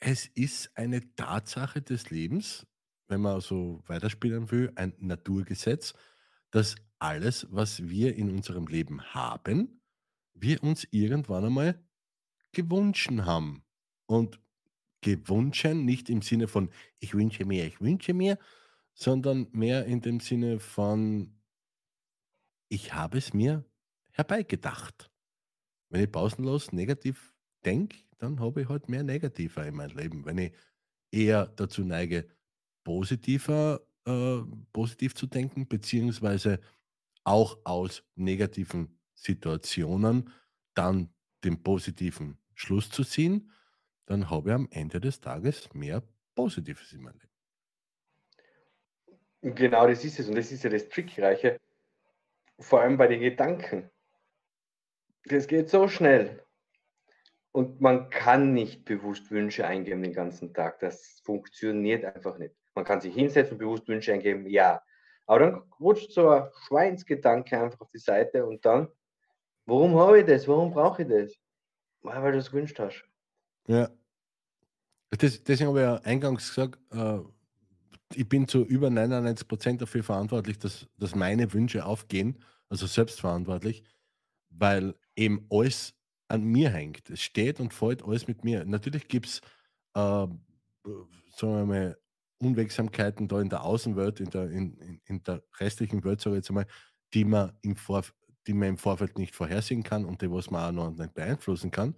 [0.00, 2.66] es ist eine Tatsache des Lebens,
[3.06, 5.94] wenn man so weiterspielen will, ein Naturgesetz,
[6.50, 9.80] dass alles, was wir in unserem Leben haben,
[10.34, 11.82] wir uns irgendwann einmal
[12.52, 13.64] gewünscht haben.
[14.04, 14.40] Und
[15.00, 16.68] gewünscht nicht im Sinne von
[17.00, 18.38] ich wünsche mir, ich wünsche mir,
[18.92, 21.37] sondern mehr in dem Sinne von
[22.68, 23.64] ich habe es mir
[24.10, 25.10] herbeigedacht.
[25.88, 30.24] Wenn ich pausenlos negativ denke, dann habe ich halt mehr Negativer in meinem Leben.
[30.24, 30.52] Wenn ich
[31.10, 32.28] eher dazu neige,
[32.84, 34.38] positiver, äh,
[34.72, 36.60] positiv zu denken, beziehungsweise
[37.24, 40.30] auch aus negativen Situationen
[40.74, 41.10] dann
[41.44, 43.50] den positiven Schluss zu ziehen,
[44.06, 46.02] dann habe ich am Ende des Tages mehr
[46.34, 47.28] Positives in meinem Leben.
[49.54, 50.28] Genau, das ist es.
[50.28, 51.58] Und das ist ja das Trickreiche.
[52.60, 53.90] Vor allem bei den Gedanken.
[55.24, 56.42] Das geht so schnell.
[57.52, 60.80] Und man kann nicht bewusst Wünsche eingeben den ganzen Tag.
[60.80, 62.54] Das funktioniert einfach nicht.
[62.74, 64.82] Man kann sich hinsetzen und bewusst Wünsche eingeben, ja.
[65.26, 68.88] Aber dann rutscht so ein Schweinsgedanke einfach auf die Seite und dann,
[69.66, 70.48] warum habe ich das?
[70.48, 71.34] Warum brauche ich das?
[72.02, 73.04] Weil, weil du es gewünscht hast.
[73.66, 73.90] Ja.
[75.10, 77.20] Das, deswegen habe ich ja eingangs gesagt, äh,
[78.14, 83.84] ich bin zu über 99% dafür verantwortlich, dass, dass meine Wünsche aufgehen, also selbstverantwortlich,
[84.50, 85.94] weil eben alles
[86.28, 87.10] an mir hängt.
[87.10, 88.64] Es steht und fällt alles mit mir.
[88.64, 89.40] Natürlich gibt es,
[89.94, 90.38] äh, sagen
[91.40, 91.98] wir mal,
[92.40, 96.50] Unwegsamkeiten da in der Außenwelt, in der, in, in der restlichen Welt, sage ich jetzt
[96.50, 96.66] einmal,
[97.14, 98.14] die man, im Vorf
[98.46, 101.70] die man im Vorfeld nicht vorhersehen kann und die, was man auch noch nicht beeinflussen
[101.70, 101.94] kann,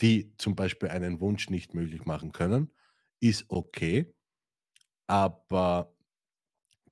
[0.00, 2.70] die zum Beispiel einen Wunsch nicht möglich machen können,
[3.20, 4.12] ist okay.
[5.10, 5.92] Aber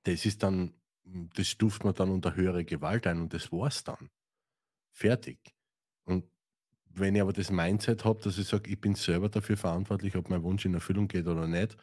[0.03, 0.73] das ist dann,
[1.05, 4.09] das stuft man dann unter höhere Gewalt ein und das war's dann.
[4.91, 5.39] Fertig.
[6.03, 6.25] Und
[6.83, 10.29] wenn ich aber das Mindset habe, dass ich sage, ich bin selber dafür verantwortlich, ob
[10.29, 11.77] mein Wunsch in Erfüllung geht oder nicht,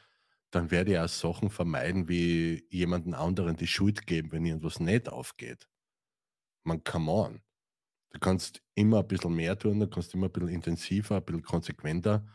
[0.51, 5.09] dann werde ich auch Sachen vermeiden, wie jemanden anderen die Schuld geben, wenn irgendwas nicht
[5.09, 5.67] aufgeht.
[6.65, 7.41] Man, come on.
[8.11, 11.43] Du kannst immer ein bisschen mehr tun, du kannst immer ein bisschen intensiver, ein bisschen
[11.43, 12.27] konsequenter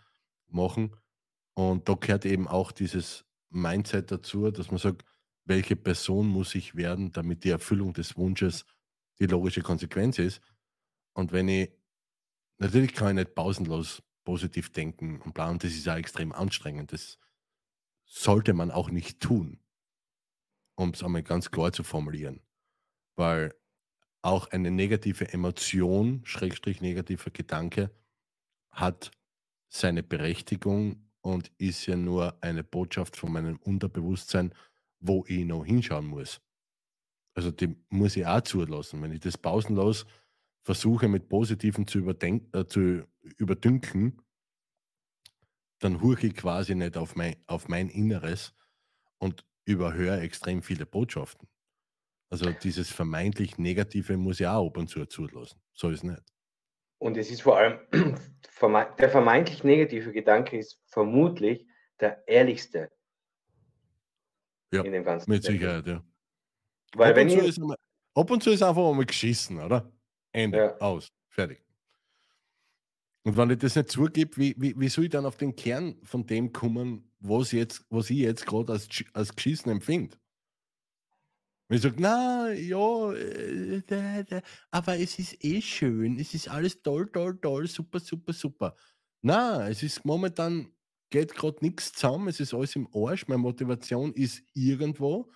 [0.48, 0.96] machen.
[1.54, 5.06] Und da gehört eben auch dieses Mindset dazu, dass man sagt,
[5.46, 8.66] welche Person muss ich werden, damit die Erfüllung des Wunsches
[9.20, 10.42] die logische Konsequenz ist.
[11.14, 11.72] Und wenn ich,
[12.58, 16.94] natürlich kann ich nicht pausenlos positiv denken und planen, das ist ja extrem anstrengend.
[16.94, 17.18] Das
[18.06, 19.60] sollte man auch nicht tun,
[20.76, 22.42] um es einmal ganz klar zu formulieren.
[23.16, 23.54] Weil
[24.22, 27.92] auch eine negative Emotion, Schrägstrich negativer Gedanke,
[28.70, 29.12] hat
[29.70, 34.54] seine Berechtigung und ist ja nur eine Botschaft von meinem Unterbewusstsein,
[35.00, 36.42] wo ich noch hinschauen muss.
[37.34, 39.02] Also die muss ich auch zulassen.
[39.02, 40.06] Wenn ich das pausenlos
[40.64, 43.08] versuche mit Positiven zu, äh, zu
[43.38, 44.22] überdünken,
[45.80, 48.54] dann huche ich quasi nicht auf mein, auf mein Inneres
[49.18, 51.48] und überhöre extrem viele Botschaften.
[52.30, 55.60] Also dieses vermeintlich Negative muss ich auch ab und zu zulassen.
[55.74, 56.24] So ist es nicht.
[57.00, 57.80] Und es ist vor allem,
[58.62, 61.66] verme- der vermeintlich negative Gedanke ist vermutlich
[62.00, 62.92] der ehrlichste
[64.72, 65.60] Ja, in dem ganzen Mit Denken.
[65.60, 66.04] Sicherheit, ja.
[66.96, 67.62] Weil ab, wenn und zu ich, ist
[68.14, 69.92] ab und zu ist einfach mal geschissen, oder?
[70.32, 70.78] Ende, Ja.
[70.78, 71.64] aus, fertig.
[73.24, 75.96] Und wenn ich das nicht zugebe, wie, wie, wie soll ich dann auf den Kern
[76.04, 80.18] von dem kommen, was, jetzt, was ich jetzt gerade als, als geschissen empfinde?
[81.72, 86.50] Wenn ich sage, na, ja, äh, da, da, aber es ist eh schön, es ist
[86.50, 88.76] alles toll, toll, toll, super, super, super.
[89.22, 90.74] Na, es ist momentan,
[91.12, 95.32] geht gerade nichts zusammen, es ist alles im Arsch, meine Motivation ist irgendwo,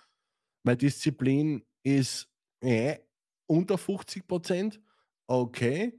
[0.62, 2.28] meine Disziplin ist
[2.60, 2.98] äh,
[3.46, 4.78] unter 50 Prozent,
[5.28, 5.98] okay.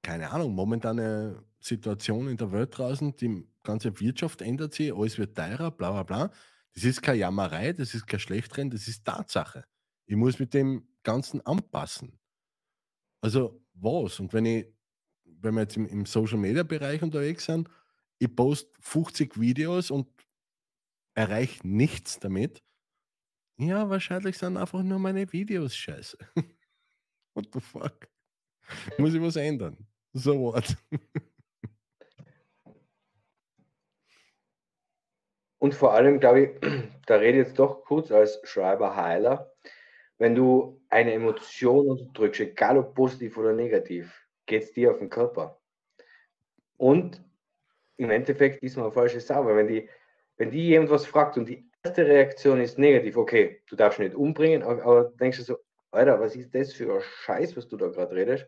[0.00, 5.36] Keine Ahnung, momentane Situation in der Welt draußen, die ganze Wirtschaft ändert sich, alles wird
[5.36, 6.30] teurer, bla bla bla.
[6.76, 9.64] Das ist keine Jammerei, das ist kein Schlechtrennen, das ist Tatsache.
[10.06, 12.20] Ich muss mit dem Ganzen anpassen.
[13.20, 14.20] Also was?
[14.20, 14.76] Und wenn ich
[15.40, 17.68] wenn wir jetzt im, im Social Media Bereich unterwegs sind,
[18.18, 20.08] ich poste 50 Videos und
[21.14, 22.62] erreiche nichts damit.
[23.58, 26.18] Ja, wahrscheinlich sind einfach nur meine Videos scheiße.
[27.34, 28.08] What the fuck?
[28.98, 29.86] Muss ich was ändern?
[30.12, 30.76] So what?
[35.66, 36.50] Und vor allem, glaube ich,
[37.06, 39.52] da rede ich jetzt doch kurz als Schreiber-Heiler,
[40.16, 44.14] wenn du eine Emotion unterdrückst, egal ob positiv oder negativ,
[44.46, 45.60] geht es dir auf den Körper.
[46.76, 47.20] Und
[47.96, 49.88] im Endeffekt ist man eine falsche Sau, wenn die,
[50.36, 54.14] wenn die jemand was fragt und die erste Reaktion ist negativ, okay, du darfst nicht
[54.14, 55.58] umbringen, aber, aber denkst du so,
[55.90, 58.46] Alter, was ist das für ein Scheiß, was du da gerade redest?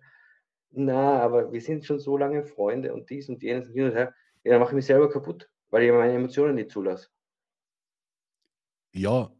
[0.70, 4.14] Na, aber wir sind schon so lange Freunde und dies und jenes und her.
[4.44, 7.08] Ja, dann mache ich mich selber kaputt, weil ich meine Emotionen nicht zulasse.
[8.92, 9.30] Ja,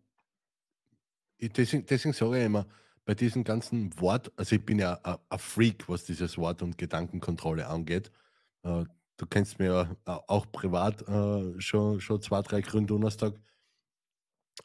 [1.38, 2.66] ich, deswegen, deswegen sage ich immer,
[3.04, 7.66] bei diesem ganzen Wort, also ich bin ja ein Freak, was dieses Wort- und Gedankenkontrolle
[7.66, 8.10] angeht.
[8.64, 8.84] Äh,
[9.16, 13.34] du kennst mir ja auch privat äh, schon, schon zwei, drei Gründe Donnerstag.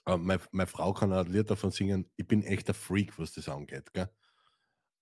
[0.06, 3.34] Äh, meine, meine, Frau kann ein Lied davon singen, ich bin echt ein Freak, was
[3.34, 3.92] das angeht.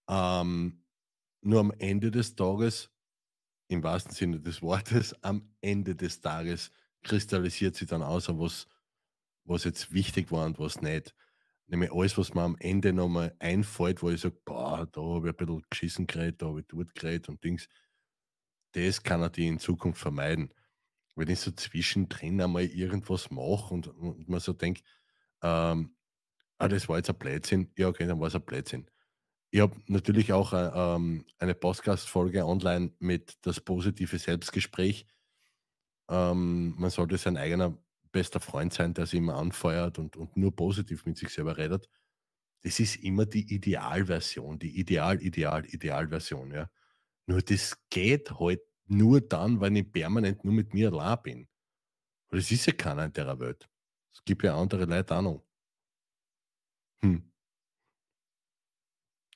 [0.07, 0.83] Ähm,
[1.41, 2.90] nur am Ende des Tages,
[3.71, 6.71] im wahrsten Sinne des Wortes, am Ende des Tages
[7.03, 8.67] kristallisiert sich dann aus, was,
[9.43, 11.15] was jetzt wichtig war und was nicht.
[11.67, 15.33] Nämlich alles, was mir am Ende nochmal einfällt, wo ich sage, boah, da habe ich
[15.33, 17.67] ein bisschen geschissen geredet, da habe ich dort geredet und Dings,
[18.73, 20.53] das kann er die in Zukunft vermeiden
[21.15, 24.83] wenn ich so zwischendrin einmal irgendwas mache und, und man so denkt,
[25.41, 25.95] ähm,
[26.57, 28.89] ah, das war jetzt ein Blödsinn, ja, okay, dann war es ein Blödsinn.
[29.53, 35.05] Ich habe natürlich auch äh, ähm, eine Podcast-Folge online mit das positive Selbstgespräch.
[36.09, 37.77] Ähm, man sollte sein eigener
[38.13, 41.89] bester Freund sein, der sich immer anfeuert und, und nur positiv mit sich selber redet.
[42.63, 46.51] Das ist immer die Idealversion, die Ideal, Ideal, Idealversion.
[46.51, 46.69] Ja.
[47.25, 51.47] Nur das geht halt nur dann, wenn ich permanent nur mit mir allein bin.
[52.29, 53.69] Aber es ist ja keiner in der Welt.
[54.13, 55.43] Es gibt ja andere Leute auch noch.
[57.03, 57.30] Hm.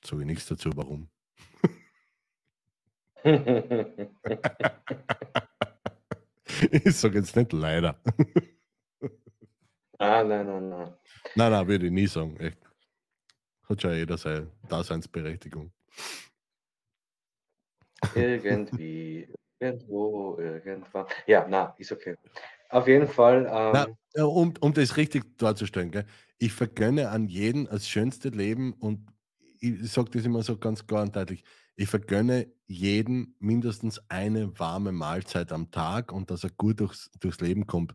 [0.06, 1.08] Sage ich nichts dazu, warum.
[6.70, 8.00] ich sage jetzt nicht leider.
[9.98, 10.94] ah, nein, nein, nein.
[11.34, 12.36] Nein, nein, würde ich nie sagen.
[12.36, 12.58] Echt.
[13.68, 15.72] Hat schon jeder seine Daseinsberechtigung.
[18.14, 21.06] Irgendwie Irgendwo, irgendwann.
[21.26, 22.16] Ja, na, ist okay.
[22.68, 23.46] Auf jeden Fall.
[23.50, 26.04] Ähm, na, um, um das richtig darzustellen, gell?
[26.38, 29.06] ich vergönne an jeden das schönste Leben und
[29.60, 31.44] ich sage das immer so ganz klar und deutlich.
[31.74, 37.40] Ich vergönne jeden mindestens eine warme Mahlzeit am Tag und dass er gut durchs, durchs
[37.40, 37.94] Leben kommt.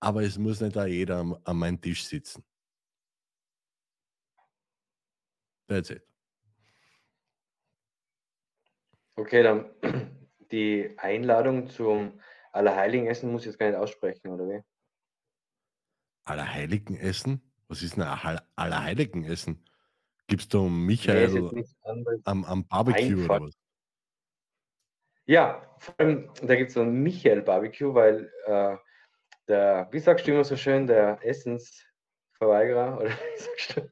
[0.00, 2.44] Aber es muss nicht da jeder am, an meinem Tisch sitzen.
[5.68, 6.02] That's it.
[9.16, 9.70] Okay, dann
[10.52, 12.20] die Einladung zum
[12.52, 14.62] Allerheiligenessen muss ich jetzt gar nicht aussprechen, oder wie?
[16.24, 17.42] Allerheiligenessen?
[17.68, 19.64] Was ist denn ein Allerheiligenessen?
[20.28, 21.64] Gibst du Michael nee,
[22.24, 23.38] am, am Barbecue Einfall.
[23.38, 23.58] oder was?
[25.24, 28.76] Ja, vor allem, da gibt es so ein Michael Barbecue, weil äh,
[29.48, 33.90] der, wie sagst du immer so schön, der Essensverweigerer, oder wie sagst du?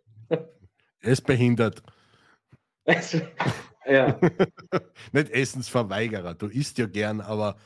[1.00, 1.82] Er ist behindert.
[3.86, 4.18] Ja.
[5.12, 6.34] Nicht Essensverweigerer.
[6.34, 7.56] Du isst ja gern, aber,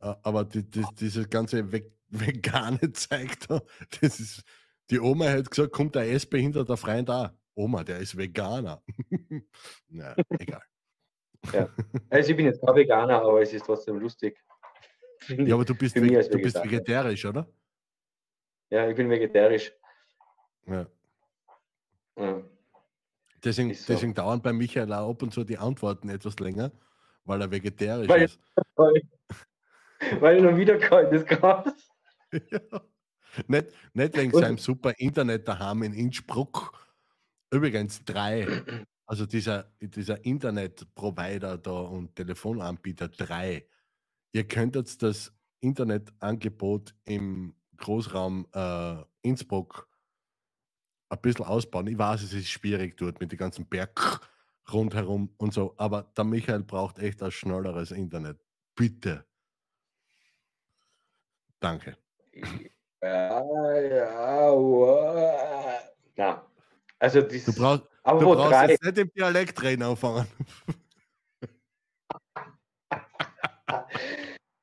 [0.00, 3.62] äh, aber die, die, dieses ganze Ve vegane Zeug da,
[4.00, 4.42] das ist.
[4.90, 7.38] Die Oma hat gesagt, kommt der Essbehinderter Freund da.
[7.60, 8.82] Oma, der ist Veganer.
[9.88, 10.62] Na, egal.
[11.52, 11.68] Ja.
[12.10, 14.38] Also ich bin jetzt kein Veganer, aber es ist trotzdem lustig.
[15.28, 17.46] Ja, aber du bist, du bist vegetarisch, oder?
[18.70, 19.72] Ja, ich bin vegetarisch.
[20.66, 20.86] Ja.
[22.16, 22.42] ja.
[23.44, 23.92] Deswegen, so.
[23.92, 26.72] deswegen dauern bei Michael auch ab und zu die Antworten etwas länger,
[27.24, 28.40] weil er vegetarisch weil, ist.
[28.76, 29.02] Weil,
[30.20, 31.74] weil er noch wiedergehalten ist gerade.
[32.32, 32.60] ja.
[33.46, 34.40] Nicht, nicht wegen und?
[34.40, 36.72] seinem super Internet daheim in Innsbruck.
[37.50, 38.62] Übrigens drei,
[39.06, 43.66] also dieser, dieser Internetprovider da und Telefonanbieter drei.
[44.32, 49.88] Ihr könntet das Internetangebot im Großraum äh, Innsbruck
[51.08, 51.88] ein bisschen ausbauen.
[51.88, 54.20] Ich weiß, es ist schwierig dort mit den ganzen Berg
[54.72, 58.38] rundherum und so, aber der Michael braucht echt ein schnelleres Internet.
[58.76, 59.24] Bitte.
[61.58, 61.96] Danke.
[63.02, 65.80] Ja, ja, wow.
[66.16, 66.49] ja.
[67.00, 70.26] Also dieses, du brauchst, aber du brauchst drei, jetzt nicht im Dialekt reden anfangen.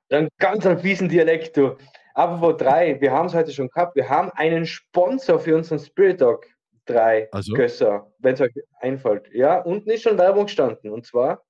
[0.09, 1.75] Dann ganz ein fiesen Dialekt, du.
[2.13, 3.95] Apropos drei, wir haben es heute schon gehabt.
[3.95, 6.45] Wir haben einen Sponsor für unseren Spirit Dog
[6.85, 7.53] 3 also?
[7.53, 9.29] Gösser, wenn es euch einfällt.
[9.33, 10.91] Ja, unten ist schon Werbung gestanden.
[10.91, 11.43] Und zwar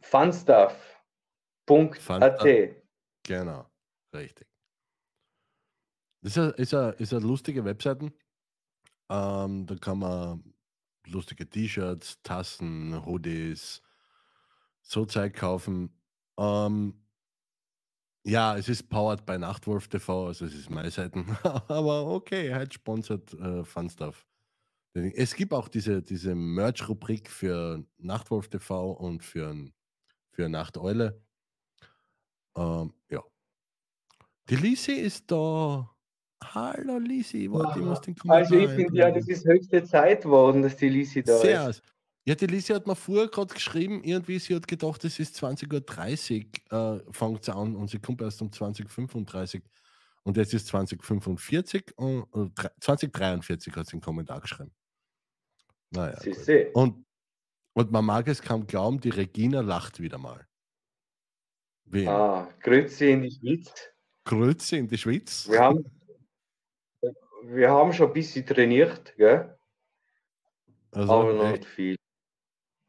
[0.00, 0.74] funstuff.at.
[3.24, 3.66] Genau,
[4.14, 4.48] richtig.
[6.22, 8.12] Das ist eine, ist ist lustige Webseite.
[9.12, 10.54] Ähm, da kann man
[11.06, 13.82] lustige T-Shirts, Tassen, Hoodies,
[14.80, 15.90] so Zeug kaufen.
[16.38, 16.94] Ähm,
[18.24, 21.26] ja, es ist powered bei Nachtwolf TV, also es ist meine Seiten.
[21.68, 24.26] Aber okay, halt sponsert äh, Fun Stuff.
[24.94, 29.54] Es gibt auch diese, diese Merch-Rubrik für Nachtwolf TV und für,
[30.30, 31.22] für Nachteule.
[32.56, 33.22] Ähm, ja.
[34.48, 35.91] Die Lisi ist da.
[36.42, 40.62] Hallo Lisi, warte, ich muss den Also ich finde ja, das ist höchste Zeit geworden,
[40.62, 41.70] dass die Lisi da Sehr.
[41.70, 41.82] ist.
[42.24, 46.46] Ja, die Lisi hat mir vorher gerade geschrieben, irgendwie, sie hat gedacht, es ist 20.30
[46.70, 49.62] Uhr, äh, fängt sie an und sie kommt erst um 20.35 Uhr.
[50.24, 54.72] Und jetzt ist 2045 und äh, 2043 hat sie einen Kommentar geschrieben.
[55.90, 56.16] Naja.
[56.74, 57.04] Und,
[57.74, 60.46] und man mag es kaum glauben, die Regina lacht wieder mal.
[61.84, 62.06] Wie.
[62.06, 63.72] Ah, Grüezi in die Schweiz.
[64.24, 65.48] Grüezi in die Schweiz.
[65.48, 65.84] Wir haben,
[67.42, 69.56] wir haben schon ein bisschen trainiert, gell?
[70.92, 71.96] Also, aber noch nicht viel.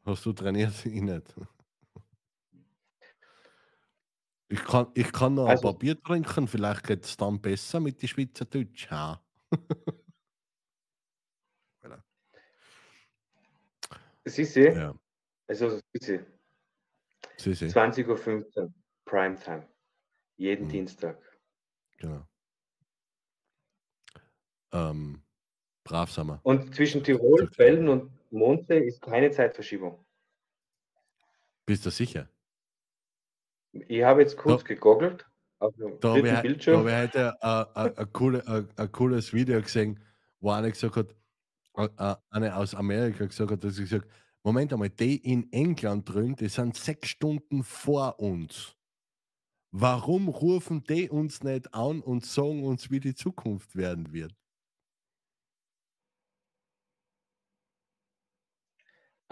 [0.04, 0.72] hast du trainiert?
[0.84, 1.34] Ich nicht.
[4.48, 7.80] Ich kann, ich kann noch Also- ein paar Bier trinken, vielleicht geht es dann besser
[7.80, 8.88] mit die Schweizerdeutsch.
[8.90, 9.20] Ja.
[11.82, 12.02] Voilà.
[14.24, 14.94] Sie sehen, ja,
[15.48, 16.20] also sie,
[17.38, 17.66] sie.
[17.66, 18.06] 20.15
[18.56, 18.72] Uhr,
[19.04, 19.66] Primetime.
[20.36, 20.70] Jeden Mhm.
[20.70, 21.18] Dienstag.
[21.98, 22.26] Genau.
[24.74, 25.22] Ähm,
[25.84, 26.40] brav sind wir.
[26.42, 30.04] Und zwischen Tirol, Felden und Monte ist keine Zeitverschiebung.
[31.66, 32.28] Bist du sicher?
[33.72, 35.26] Ich habe jetzt kurz Da- gegoogelt
[35.78, 39.98] dem Da habe ich, hab ich heute ein, coole, cooles Video gesehen,
[40.40, 41.14] wo einer gesagt hat,
[42.30, 44.08] eine aus Amerika gesagt hat, dass sie gesagt
[44.42, 48.76] Moment einmal, die in England drüben, die sind sechs Stunden vor uns.
[49.70, 54.34] Warum rufen die uns nicht an und sagen uns, wie die Zukunft werden wird?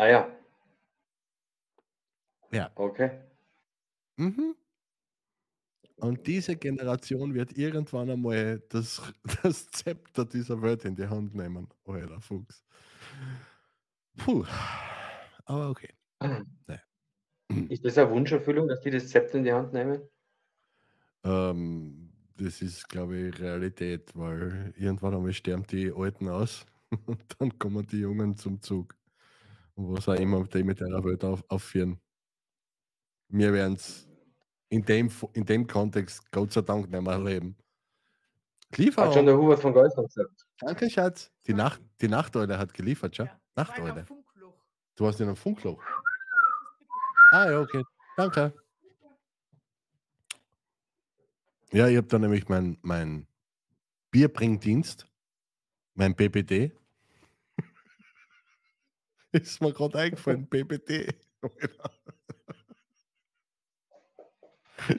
[0.02, 0.20] Ah ja,
[2.52, 2.70] Ja.
[2.76, 3.10] okay.
[4.18, 4.54] Mhm.
[5.96, 9.00] Und diese Generation wird irgendwann einmal das,
[9.42, 11.68] das Zepter dieser Welt in die Hand nehmen.
[11.84, 12.64] Euer Fuchs.
[14.16, 14.44] Puh.
[15.44, 15.94] Aber okay.
[17.68, 20.02] Ist das eine Wunscherfüllung, dass die das Zepter in die Hand nehmen?
[21.24, 26.66] Ähm, das ist, glaube ich, Realität, weil irgendwann einmal sterben die Alten aus
[27.06, 28.94] und dann kommen die Jungen zum Zug.
[29.90, 32.00] Was auch immer die mit der Welt auf, aufführen.
[33.28, 34.08] Wir werden es
[34.68, 37.56] in dem, in dem Kontext Gott sei Dank nicht mehr erleben.
[38.70, 39.26] Hat schon Lieferung.
[39.26, 40.46] der Hubert von Geusern gesagt.
[40.60, 41.30] Danke, Schatz.
[41.46, 43.26] Die, Nacht, die Nachteule hat geliefert, schon.
[43.26, 44.06] Ja, in Nachteule.
[44.94, 45.82] Du hast in einem Funkloch.
[47.32, 47.82] Ah, ja, okay.
[48.16, 48.54] Danke.
[51.72, 53.26] Ja, ich habe da nämlich mein, mein
[54.10, 55.06] Bierbringdienst,
[55.94, 56.72] mein BBD.
[59.32, 61.08] Ist mir gerade eingefallen, BBD.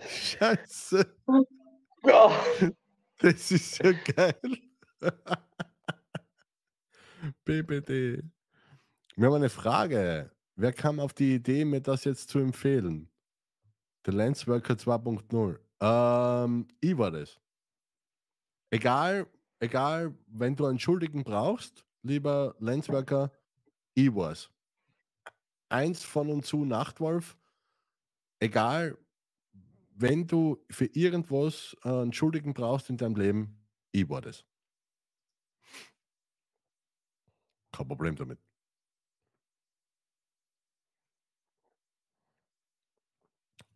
[0.08, 1.06] Scheiße,
[2.06, 2.32] Ja,
[3.20, 4.40] das ist ja geil.
[7.46, 8.22] BBD.
[9.16, 10.32] Wir haben eine Frage.
[10.56, 13.10] Wer kam auf die Idee, mir das jetzt zu empfehlen?
[14.06, 15.60] Der Lensworker 2.0.
[15.82, 17.40] Ähm, ich war das.
[18.72, 19.28] Egal,
[19.60, 23.32] egal, wenn du einen Schuldigen brauchst, lieber Lensworker,
[23.94, 24.50] ich war's.
[25.70, 27.38] Eins von und zu Nachtwolf.
[28.40, 28.98] Egal,
[29.96, 34.46] wenn du für irgendwas äh, einen Schuldigen brauchst in deinem Leben, ich war das.
[37.72, 38.40] Kein Problem damit.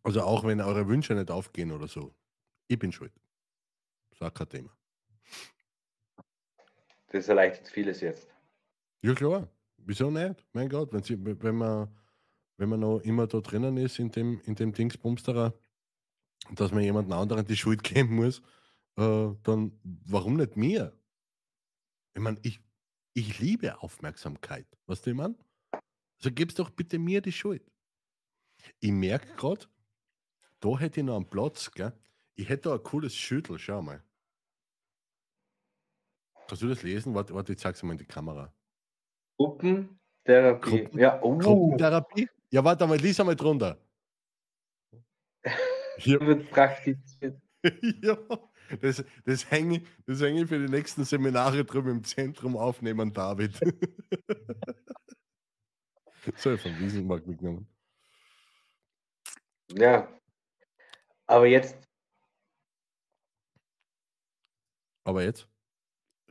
[0.02, 2.14] Also auch wenn eure Wünsche nicht aufgehen oder so.
[2.68, 3.12] Ich bin schuld.
[4.20, 4.70] Auch kein Thema.
[7.08, 8.28] das erleichtert vieles jetzt.
[9.02, 9.48] Ja klar.
[9.88, 10.44] Wieso nicht?
[10.52, 11.88] Mein Gott, wenn, sie, wenn, man,
[12.58, 15.58] wenn man noch immer da drinnen ist in dem, in dem Dingsbumsterer,
[16.50, 18.42] dass man jemand anderen die Schuld geben muss,
[18.96, 20.92] äh, dann warum nicht mir?
[22.14, 22.60] Ich meine, ich,
[23.14, 24.66] ich liebe Aufmerksamkeit.
[24.84, 25.36] Was du, ich meine?
[26.18, 27.62] Also gib's doch bitte mir die Schuld.
[28.80, 29.68] Ich merke gerade,
[30.60, 31.98] da hätte ich noch einen Platz, gell?
[32.34, 34.04] Ich hätte da ein cooles Schüttel, schau mal.
[36.46, 37.14] Kannst du das lesen?
[37.14, 38.52] Warte, warte ich zeig's mal in die Kamera.
[39.38, 40.82] Gruppentherapie.
[40.82, 42.28] Gruppen- ja, oh, Gruppentherapie?
[42.50, 43.78] Ja, warte mal, lies einmal drunter.
[45.98, 47.40] Hier, wird praktiziert.
[48.02, 48.16] ja,
[48.80, 53.58] das, das hänge das hänge ich für die nächsten Seminare drüben im Zentrum aufnehmen, David.
[56.36, 57.66] so, von Wieselmarkt mitgenommen.
[59.72, 60.08] Ja.
[61.26, 61.76] Aber jetzt,
[65.08, 65.48] Aber jetzt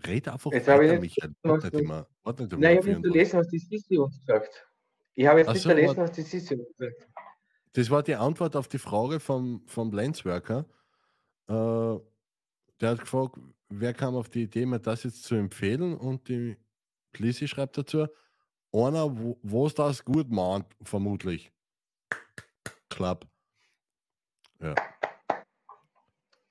[0.05, 1.33] red einfach Jetzt weiter, Michael.
[1.73, 4.67] immer, warte nein, ich habe nicht gelesen, was die Sissi uns sagt.
[5.15, 7.07] Ich habe jetzt Ach nicht so, gelesen, was die Sissi uns sagt.
[7.73, 10.65] Das war die Antwort auf die Frage vom, vom Lensworker.
[11.47, 11.53] Äh,
[12.79, 13.35] der hat gefragt,
[13.69, 15.95] wer kam auf die Idee, mir das jetzt zu empfehlen?
[15.95, 16.57] Und die
[17.15, 18.07] Lisi schreibt dazu,
[18.71, 21.51] einer, wo was das gut meint, vermutlich.
[22.89, 23.27] Klapp.
[24.59, 24.75] Ja.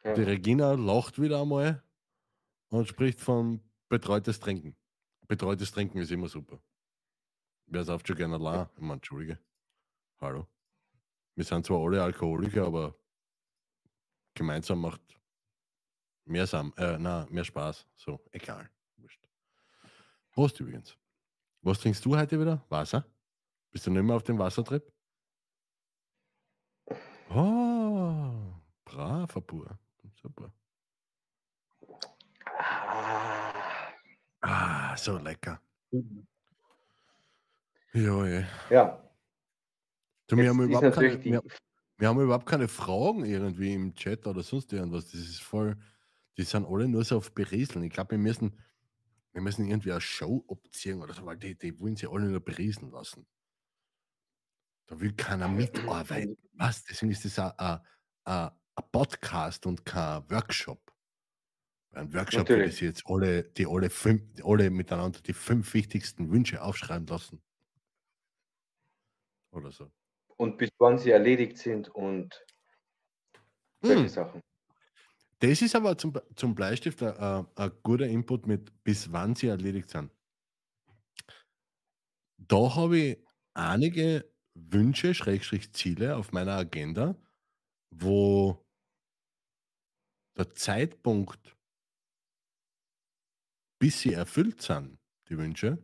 [0.05, 0.15] Ja.
[0.15, 1.83] Die Regina lacht wieder einmal
[2.69, 4.77] und spricht von betreutes Trinken.
[5.29, 6.61] Betreutes Trinken ist immer super.
[7.67, 8.69] Wer sauft schon gerne allein?
[8.75, 9.39] Ich meine, Entschuldige.
[10.21, 10.47] Hallo.
[11.35, 12.95] Wir sind zwar alle Alkoholiker, aber
[14.35, 15.01] gemeinsam macht
[16.25, 17.87] mehr, Sam äh, na, mehr Spaß.
[17.97, 18.71] So, egal.
[18.97, 19.21] Wurscht.
[20.31, 20.97] Prost übrigens.
[21.63, 22.65] Was trinkst du heute wieder?
[22.69, 23.05] Wasser?
[23.73, 24.93] Bist du nicht mehr auf dem Wassertrip?
[27.31, 28.33] Oh,
[28.85, 29.79] braver Pur.
[30.23, 30.53] Super.
[34.41, 34.86] Ah.
[34.97, 35.61] Ah, so lecker.
[37.93, 38.45] Ja, ja.
[38.71, 39.07] Ja,
[40.27, 41.43] Du, wir, haben überhaupt keine, wir,
[41.99, 45.11] wir haben überhaupt keine Fragen irgendwie im Chat oder sonst irgendwas.
[45.11, 45.77] Das ist voll,
[46.39, 47.85] die sind alle nur so auf Berieseln.
[47.85, 48.59] Ich glaube, wir müssen,
[49.35, 52.41] wir müssen irgendwie eine Show abziehen oder so, weil die, die wollen sie alle nur
[52.41, 53.27] berieseln lassen.
[54.87, 56.39] Da will keiner mitarbeiten.
[56.55, 56.85] Was?
[56.85, 57.81] Deswegen ist das ein, ein,
[58.25, 60.86] ein, ein Podcast und kein Workshop.
[61.97, 62.75] Ein Workshop, wo die Natürlich.
[62.75, 67.43] sich jetzt alle, die alle, fünf, alle miteinander die fünf wichtigsten Wünsche aufschreiben lassen.
[69.51, 69.91] Oder so.
[70.39, 72.43] und bis wann sie erledigt sind und
[73.83, 74.09] solche Hm.
[74.09, 74.41] Sachen.
[75.39, 79.49] Das ist aber zum, zum Bleistift ein, ein, ein guter Input mit, bis wann sie
[79.49, 80.11] erledigt sind.
[82.39, 83.19] Da habe ich
[83.55, 87.17] einige Wünsche, Schrägstrich Ziele auf meiner Agenda,
[87.91, 88.65] wo
[90.37, 91.56] der Zeitpunkt,
[93.79, 94.99] bis sie erfüllt sind,
[95.29, 95.79] die Wünsche,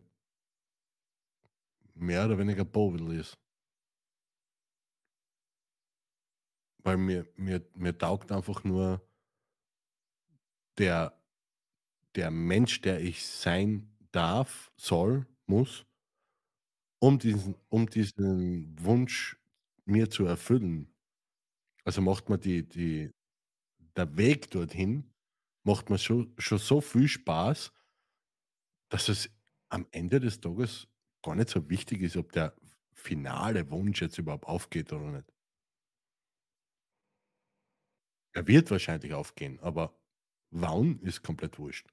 [1.95, 3.39] mehr oder weniger bovel ist.
[6.85, 9.01] Weil mir, mir, mir taugt einfach nur
[10.79, 11.19] der,
[12.15, 15.87] der Mensch, der ich sein darf, soll, muss,
[17.01, 19.37] um diesen, um diesen Wunsch
[19.85, 20.95] mir zu erfüllen.
[21.85, 23.11] Also macht man die, die,
[23.97, 25.13] der Weg dorthin,
[25.65, 27.73] macht man schon, schon so viel Spaß,
[28.93, 29.31] dass es
[29.71, 30.87] am Ende des Tages
[31.23, 32.55] gar nicht so wichtig ist, ob der
[32.93, 35.33] finale Wunsch jetzt überhaupt aufgeht oder nicht.
[38.35, 39.99] Er wird wahrscheinlich aufgehen, aber
[40.51, 41.89] wann ist komplett wurscht.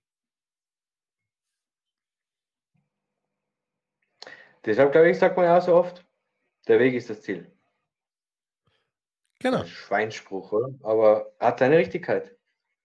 [4.66, 6.06] Deshalb glaube ich, sagt man ja auch so oft,
[6.68, 7.50] der Weg ist das Ziel.
[9.40, 9.62] Genau.
[9.62, 10.76] Ein Schweinspruch, oder?
[10.82, 12.38] Aber hat seine Richtigkeit.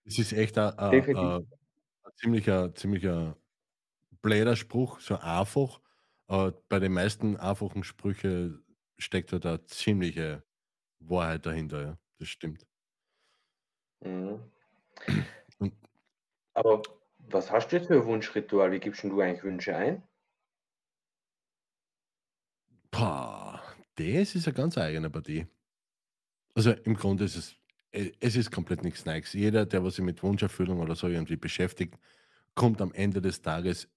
[0.05, 1.53] Es ist echt ein, ein, ein,
[2.05, 3.37] ein ziemlicher, ziemlicher
[4.25, 5.81] bläder Spruch, so einfach.
[6.27, 8.64] Aber bei den meisten einfachen Sprüchen
[8.99, 10.43] steckt da eine ziemliche
[10.99, 11.83] Wahrheit dahinter.
[11.83, 11.99] Ja.
[12.18, 12.66] Das stimmt.
[14.01, 14.41] Mhm.
[15.59, 15.75] Und-
[16.55, 16.83] Aber
[17.18, 18.72] was hast du jetzt für ein Wunschritual?
[18.72, 20.03] Wie gibst du eigentlich Wünsche ein?
[22.91, 23.62] Pah,
[23.97, 25.47] das ist eine ganz eigene Partie.
[26.55, 27.57] Also im Grunde ist es,
[27.93, 29.33] äh, es ist komplett nichts Neues.
[29.33, 31.99] Jeder, der was sich mit Wunscherfüllung oder so irgendwie beschäftigt,
[32.55, 33.89] kommt am Ende des Tages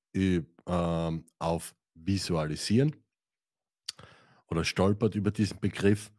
[0.65, 2.95] auf Visualisieren
[4.47, 6.11] oder stolpert über diesen Begriff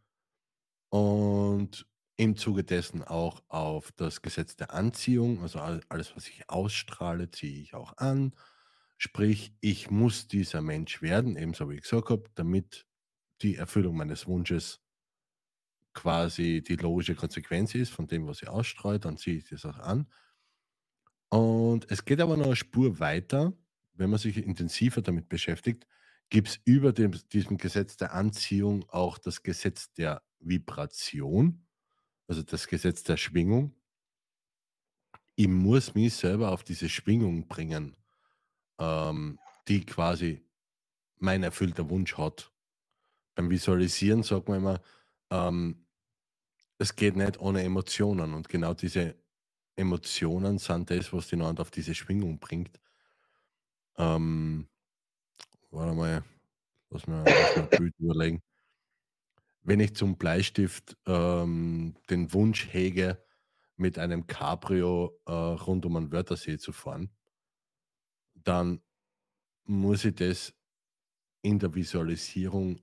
[0.90, 1.86] und
[2.16, 7.30] im Zuge dessen auch auf das Gesetz der Anziehung, also all- alles, was ich ausstrahle,
[7.30, 8.34] ziehe ich auch an.
[8.96, 12.86] Sprich, ich muss dieser Mensch werden, ebenso wie ich gesagt habe, damit
[13.42, 14.80] die Erfüllung meines Wunsches
[15.94, 19.78] quasi die logische Konsequenz ist von dem, was ich ausstreue, dann ziehe ich das auch
[19.78, 20.09] an.
[21.30, 23.53] Und es geht aber noch eine Spur weiter,
[23.99, 25.86] wenn man sich intensiver damit beschäftigt,
[26.30, 31.66] gibt es über dem, diesem Gesetz der Anziehung auch das Gesetz der Vibration,
[32.26, 33.74] also das Gesetz der Schwingung.
[35.34, 37.96] Ich muss mich selber auf diese Schwingung bringen,
[38.78, 39.38] ähm,
[39.68, 40.44] die quasi
[41.18, 42.53] mein erfüllter Wunsch hat.
[43.34, 44.80] Beim Visualisieren sagt man immer,
[45.30, 45.86] ähm,
[46.78, 48.34] es geht nicht ohne Emotionen.
[48.34, 49.16] Und genau diese
[49.76, 52.78] Emotionen sind das, was die Hand auf diese Schwingung bringt.
[53.99, 54.68] Ähm,
[55.70, 56.24] warte mal,
[56.90, 58.42] lass mir, ein Bild überlegen.
[59.62, 63.22] Wenn ich zum Bleistift ähm, den Wunsch hege,
[63.78, 67.11] mit einem Cabrio äh, rund um einen Wörthersee zu fahren,
[68.34, 68.80] dann
[69.64, 70.55] muss ich das
[71.42, 72.80] in der Visualisierung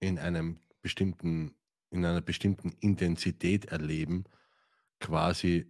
[0.00, 1.54] in einem bestimmten
[1.90, 4.24] in einer bestimmten Intensität erleben,
[5.00, 5.66] quasi,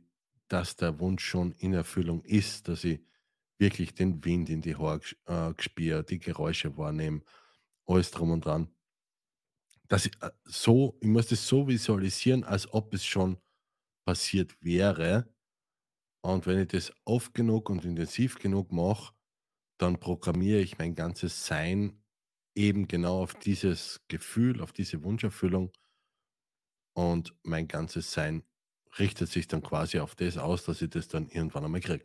[0.49, 3.01] dass der Wunsch schon in Erfüllung ist, dass ich
[3.61, 7.23] wirklich den Wind in die Haare äh, gespüre, die Geräusche wahrnehme,
[7.87, 8.69] alles drum und dran.
[9.93, 13.39] Ich, äh, so, ich muss das so visualisieren, als ob es schon
[14.07, 15.33] passiert wäre.
[16.23, 19.15] Und wenn ich das oft genug und intensiv genug mache,
[19.79, 22.03] dann programmiere ich mein ganzes Sein
[22.55, 25.73] eben genau auf dieses Gefühl, auf diese Wunscherfüllung.
[26.95, 28.45] Und mein ganzes Sein
[28.99, 32.05] richtet sich dann quasi auf das aus, dass ich das dann irgendwann einmal kriege.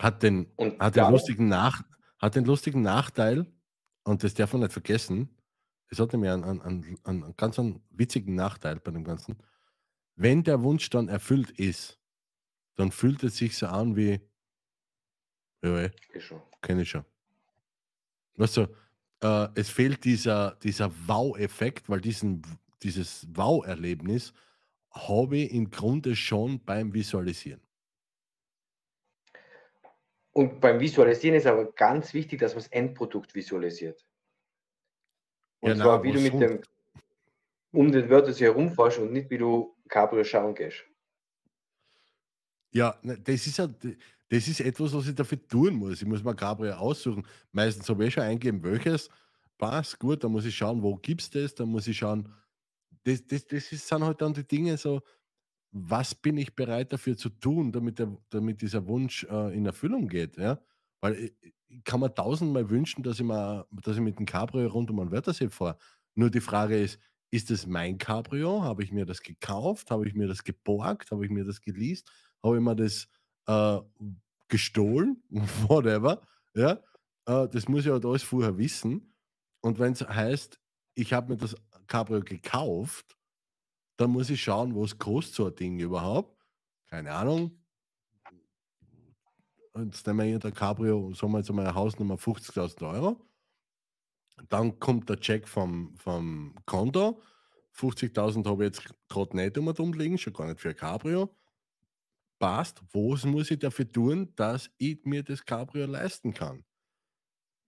[0.00, 1.82] Hat den, Und hat den, lustigen Nach,
[2.18, 3.46] hat den lustigen Nachteil,
[4.02, 5.28] und das darf man nicht vergessen,
[5.90, 9.36] es hat nämlich einen, einen, einen, einen ganz einen witzigen Nachteil bei dem Ganzen.
[10.16, 12.00] Wenn der Wunsch dann erfüllt ist,
[12.76, 14.20] dann fühlt es sich so an wie,
[15.62, 15.90] ja, eh,
[16.62, 17.04] kenne ich schon.
[18.36, 18.68] Weißt du,
[19.20, 22.40] äh, es fehlt dieser, dieser Wow-Effekt, weil diesen,
[22.82, 24.32] dieses Wow-Erlebnis
[24.92, 27.60] habe ich im Grunde schon beim Visualisieren.
[30.32, 34.06] Und beim Visualisieren ist aber ganz wichtig, dass man das Endprodukt visualisiert.
[35.60, 36.60] Und Ja, zwar, wie du mit dem,
[37.72, 40.84] um den Wörter herumfährst und nicht wie du Cabrio schauen gehst.
[42.72, 46.00] Ja, das ist ja, das ist etwas, was ich dafür tun muss.
[46.00, 47.26] Ich muss mir Gabriel aussuchen.
[47.50, 49.10] Meistens habe ich schon eingeben, welches
[49.58, 52.32] passt gut, dann muss ich schauen, wo gibt es das, dann muss ich schauen,
[53.04, 55.02] das, das, das ist, sind halt dann die Dinge so,
[55.72, 60.08] was bin ich bereit dafür zu tun, damit, der, damit dieser Wunsch äh, in Erfüllung
[60.08, 60.60] geht, ja?
[61.00, 61.34] Weil ich,
[61.68, 65.00] ich kann mir tausendmal wünschen, dass ich, mal, dass ich mit dem Cabrio rund um
[65.00, 65.78] einen Wörthersee fahre.
[66.14, 66.98] Nur die Frage ist,
[67.30, 68.62] ist das mein Cabrio?
[68.62, 69.90] Habe ich mir das gekauft?
[69.90, 71.12] Habe ich mir das geborgt?
[71.12, 72.10] Habe ich mir das geleast?
[72.42, 73.08] Habe ich mir das
[73.46, 73.80] äh,
[74.48, 75.22] gestohlen?
[75.68, 76.20] Whatever.
[76.54, 76.80] Ja?
[77.26, 79.14] Äh, das muss ich halt alles vorher wissen.
[79.60, 80.58] Und wenn es heißt,
[80.94, 81.54] ich habe mir das
[81.86, 83.16] Cabrio gekauft,
[84.00, 86.34] dann muss ich schauen, was kostet so ein Ding überhaupt.
[86.86, 87.62] Keine Ahnung.
[89.76, 93.20] Jetzt nehmen wir hier der Cabrio, sagen wir jetzt mal Hausnummer 50.000 Euro.
[94.48, 97.20] Dann kommt der Check vom, vom Konto.
[97.72, 101.36] 50.000 habe ich jetzt gerade nicht um liegen, schon gar nicht für ein Cabrio.
[102.38, 102.82] Passt.
[102.92, 106.64] Was muss ich dafür tun, dass ich mir das Cabrio leisten kann?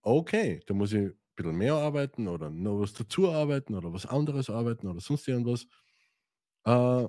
[0.01, 4.05] Okay, da muss ich ein bisschen mehr arbeiten oder noch was dazu arbeiten oder was
[4.05, 5.67] anderes arbeiten oder sonst irgendwas.
[6.65, 7.07] Äh,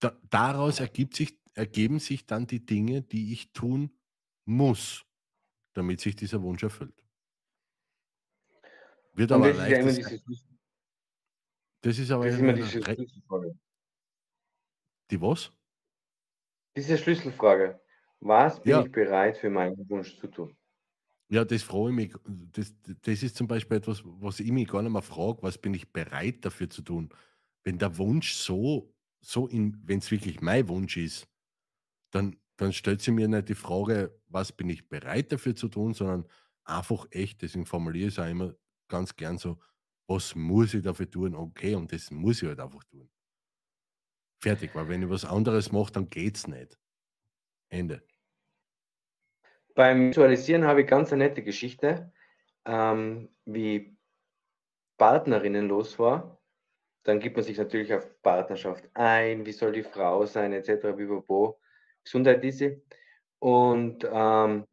[0.00, 3.98] da, daraus ergibt sich, ergeben sich dann die Dinge, die ich tun
[4.44, 5.04] muss,
[5.74, 7.04] damit sich dieser Wunsch erfüllt.
[9.14, 10.10] Wird Und aber das ist ja.
[11.82, 13.58] Das ist aber das ist immer diese Schlüsselfrage.
[15.10, 15.52] die was?
[16.76, 17.78] Diese Schlüsselfrage.
[18.20, 18.80] Was bin Ja.
[18.80, 20.56] ich bereit für meinen Wunsch zu tun?
[21.30, 22.14] Ja, das freue ich mich.
[22.52, 25.74] Das, das ist zum Beispiel etwas, was ich mich gar nicht mehr frage, was bin
[25.74, 27.10] ich bereit dafür zu tun?
[27.68, 31.28] Wenn der Wunsch so, so wenn es wirklich mein Wunsch ist,
[32.10, 35.92] dann, dann stellt sie mir nicht die Frage, was bin ich bereit dafür zu tun,
[35.92, 36.26] sondern
[36.64, 38.54] einfach echt, deswegen formuliere ich es auch immer
[38.88, 39.60] ganz gern so,
[40.06, 41.34] was muss ich dafür tun?
[41.34, 43.10] Okay, und das muss ich halt einfach tun.
[44.42, 46.78] Fertig, weil wenn ich was anderes mache, dann geht's nicht.
[47.68, 48.02] Ende.
[49.74, 52.14] Beim Visualisieren habe ich ganz eine nette Geschichte,
[52.64, 53.94] ähm, wie
[54.96, 56.37] Partnerinnen los war.
[57.08, 60.94] Dann gibt man sich natürlich auf Partnerschaft ein, wie soll die Frau sein, etc.
[60.94, 61.58] Bibobo.
[62.04, 62.82] Gesundheit ist sie.
[63.38, 64.66] Und ähm,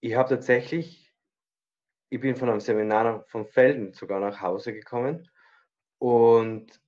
[0.00, 1.14] ich habe tatsächlich,
[2.08, 5.30] ich bin von einem Seminar von Felden sogar nach Hause gekommen
[5.98, 6.80] und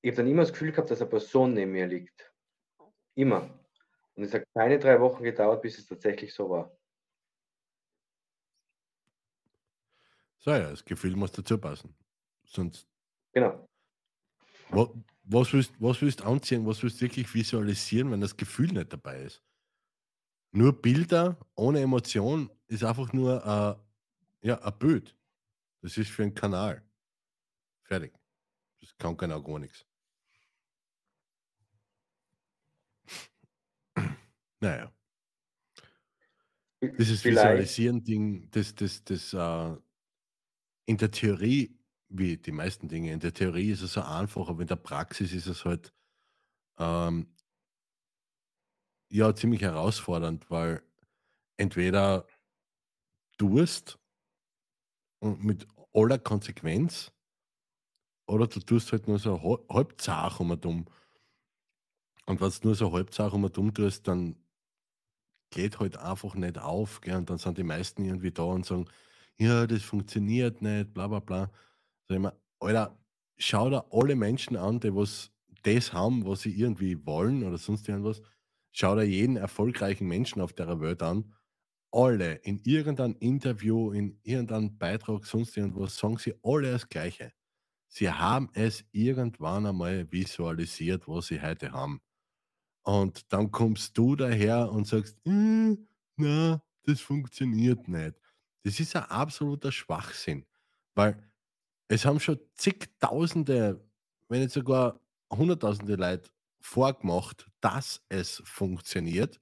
[0.00, 2.32] ich habe dann immer das Gefühl gehabt, dass eine Person neben mir liegt.
[3.14, 3.50] Immer.
[4.14, 6.74] Und es hat keine drei Wochen gedauert, bis es tatsächlich so war.
[10.38, 11.94] So ja, das Gefühl muss dazu passen.
[12.46, 12.88] Sonst
[13.34, 13.66] Genau.
[14.72, 14.92] Wa-
[15.24, 18.92] Was willst, was willst du anziehen, was willst du wirklich visualisieren, wenn das Gefühl nicht
[18.92, 19.42] dabei ist?
[20.52, 23.80] Nur Bilder ohne Emotion ist einfach nur
[24.42, 25.16] äh, ja, ein Bild.
[25.82, 26.82] Das ist für einen Kanal.
[27.84, 28.12] Fertig.
[28.80, 29.86] Das kann genau gar nichts.
[34.60, 34.92] Naja,
[36.98, 39.76] dieses Vielleicht, Visualisieren-Ding, das, das, das äh,
[40.86, 41.76] in der Theorie,
[42.12, 45.32] wie die meisten Dinge, in der Theorie ist es so einfach, aber in der Praxis
[45.32, 45.92] ist es halt
[46.78, 47.28] ähm,
[49.10, 50.82] ja ziemlich herausfordernd, weil
[51.58, 52.26] entweder
[53.38, 53.98] tust
[55.20, 57.12] und mit aller Konsequenz
[58.26, 60.86] oder du tust halt nur so hal- halb zart um und um.
[62.26, 64.36] Und wenn du nur so halb zart um und um tust, dann
[65.50, 67.00] geht halt einfach nicht auf.
[67.00, 67.16] Gell?
[67.16, 68.86] Und dann sind die meisten irgendwie da und sagen,
[69.38, 71.50] ja, das funktioniert nicht, bla bla bla.
[72.08, 72.98] Sag ich mir, Alter,
[73.38, 75.30] schau da alle Menschen an, die was
[75.62, 78.22] das haben, was sie irgendwie wollen oder sonst irgendwas.
[78.72, 81.34] Schau da jeden erfolgreichen Menschen auf der Welt an.
[81.92, 87.32] Alle in irgendeinem Interview, in irgendeinem Beitrag, sonst irgendwas, sagen sie alle das Gleiche.
[87.88, 92.00] Sie haben es irgendwann einmal visualisiert, was sie heute haben.
[92.84, 95.76] Und dann kommst du daher und sagst, äh,
[96.16, 98.14] na, das funktioniert nicht.
[98.64, 100.44] Das ist ein absoluter Schwachsinn,
[100.94, 101.22] weil
[101.92, 103.84] es haben schon zigtausende,
[104.28, 104.98] wenn nicht sogar
[105.30, 109.38] hunderttausende Leute vorgemacht, dass es funktioniert.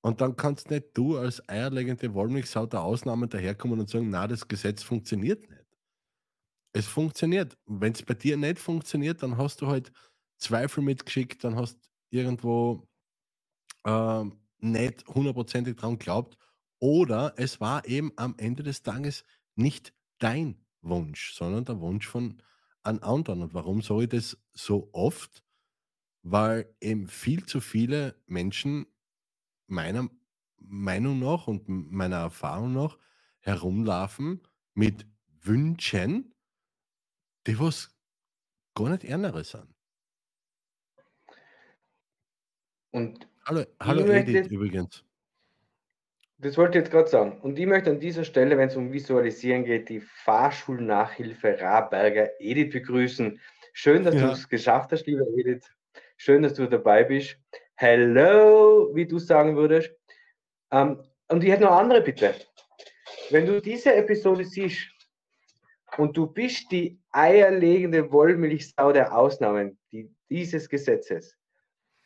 [0.00, 4.48] Und dann kannst nicht du als eierlegende Wollmilchsau der Ausnahmen daherkommen und sagen, na, das
[4.48, 5.64] Gesetz funktioniert nicht.
[6.72, 7.56] Es funktioniert.
[7.66, 9.92] Wenn es bei dir nicht funktioniert, dann hast du halt
[10.38, 11.78] Zweifel mitgeschickt, dann hast
[12.10, 12.88] irgendwo
[13.84, 16.36] ähm, nicht hundertprozentig dran glaubt.
[16.80, 19.24] Oder es war eben am Ende des Tages
[19.54, 22.42] nicht dein Wunsch, sondern der Wunsch von
[22.82, 23.42] einem anderen.
[23.42, 25.44] Und warum sage ich das so oft?
[26.22, 28.86] Weil eben viel zu viele Menschen
[29.66, 30.08] meiner
[30.56, 32.98] Meinung nach und meiner Erfahrung nach
[33.40, 34.42] herumlaufen
[34.74, 35.06] mit
[35.40, 36.34] Wünschen,
[37.46, 37.96] die was
[38.74, 39.74] gar nicht ernere sind.
[42.90, 45.02] Und Hallo, hallo Edith übrigens.
[46.38, 47.40] Das wollte ich jetzt gerade sagen.
[47.40, 52.72] Und ich möchte an dieser Stelle, wenn es um Visualisieren geht, die Fahrschulnachhilfe Raberger Edith
[52.72, 53.40] begrüßen.
[53.72, 55.68] Schön, dass du Ja, es geschafft hast, lieber Edith.
[56.16, 57.36] Schön, dass du dabei bist.
[57.74, 59.92] Hello, wie du sagen würdest.
[60.70, 62.34] Ähm, und ich hätte noch andere Bitte.
[63.30, 64.88] Wenn du diese Episode siehst
[65.96, 71.36] und du bist die eierlegende Wollmilchsau der Ausnahmen die, dieses Gesetzes,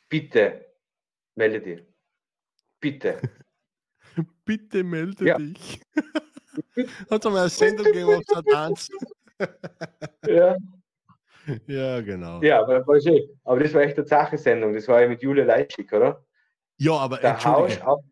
[0.09, 0.67] bitte
[1.35, 1.83] melde dich.
[2.81, 3.21] Bitte.
[4.45, 5.39] bitte melde Ja.
[5.39, 5.81] dich.
[7.11, 8.89] Hat einmal eine Sendung gegeben auf Sat1.
[10.27, 10.57] Ja,
[11.67, 12.41] Ja, genau.
[12.43, 13.29] ja aber, war schön.
[13.45, 14.75] aber das war echt eine Sache-Sendung.
[14.75, 16.25] Das war ja mit Julia Leitschik, oder?
[16.79, 17.87] Ja, aber Der entschuldige.
[17.87, 18.03] auf.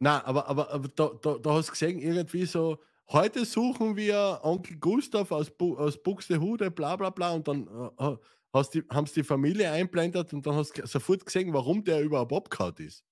[0.00, 2.78] Nein, aber, aber, aber da, da, da hast du gesehen, irgendwie so,
[3.10, 7.66] heute suchen wir Onkel Gustav aus, Bu aus Buxtehude, bla bla bla, und dann
[7.98, 8.16] äh,
[8.52, 12.02] hast die, haben sie die Familie einblendet und dann hast du sofort gesehen, warum der
[12.02, 13.04] überhaupt abgehauen ist.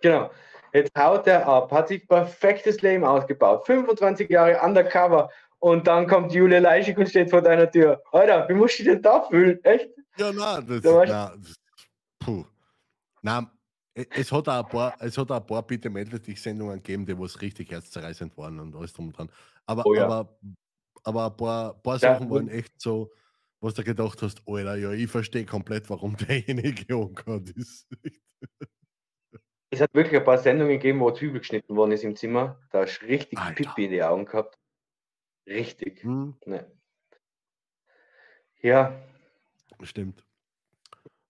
[0.00, 0.30] Genau.
[0.76, 3.64] Jetzt haut er ab, hat sich perfektes Leben ausgebaut.
[3.66, 5.30] 25 Jahre undercover.
[5.58, 8.02] Und dann kommt Julia Leischik und steht vor deiner Tür.
[8.12, 9.58] Alter, wie musst du dich denn da fühlen?
[9.64, 9.88] Echt?
[10.18, 11.54] Ja, nein, das, Da nein, das
[12.18, 12.44] puh.
[13.22, 13.46] Nein,
[13.94, 17.06] es hat auch ein paar, es hat auch ein paar Bitte melde dich Sendungen gegeben,
[17.06, 19.30] die was richtig herzzerreißend waren und alles drum und dran.
[19.64, 20.04] Aber, Oh ja.
[20.04, 20.38] aber,
[21.04, 23.10] aber ein paar, paar Ja, Sachen waren und- echt so,
[23.60, 27.88] was du gedacht hast, Alter, ja, ich verstehe komplett, warum derjenige angehört ist.
[29.76, 32.58] Es hat wirklich ein paar Sendungen gegeben, wo Zwiebel geschnitten worden ist im Zimmer.
[32.70, 33.52] Da hast du richtig Alter.
[33.52, 34.58] Pipi in die Augen gehabt.
[35.46, 36.02] Richtig.
[36.02, 36.72] Hm, Ne.
[38.62, 38.98] Ja.
[39.82, 40.24] stimmt.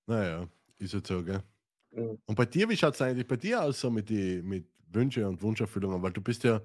[0.06, 0.46] Naja,
[0.78, 1.42] ist jetzt so, gell?
[1.90, 4.68] mm, Und bei dir, wie schaut es eigentlich bei dir aus so mit, die, mit
[4.92, 6.00] Wünsche und Wunscherfüllungen?
[6.00, 6.60] Weil du bist ja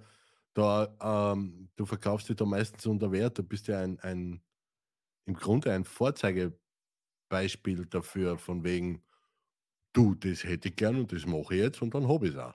[0.54, 4.40] da, ähm, du verkaufst dich da meistens unter Wert, du bist ja ein, ein
[5.26, 9.02] im Grunde ein Vorzeigebeispiel dafür, von wegen,
[9.94, 12.40] du, das hätte ich gern und das mache ich jetzt und dann habe ich es
[12.40, 12.54] auch.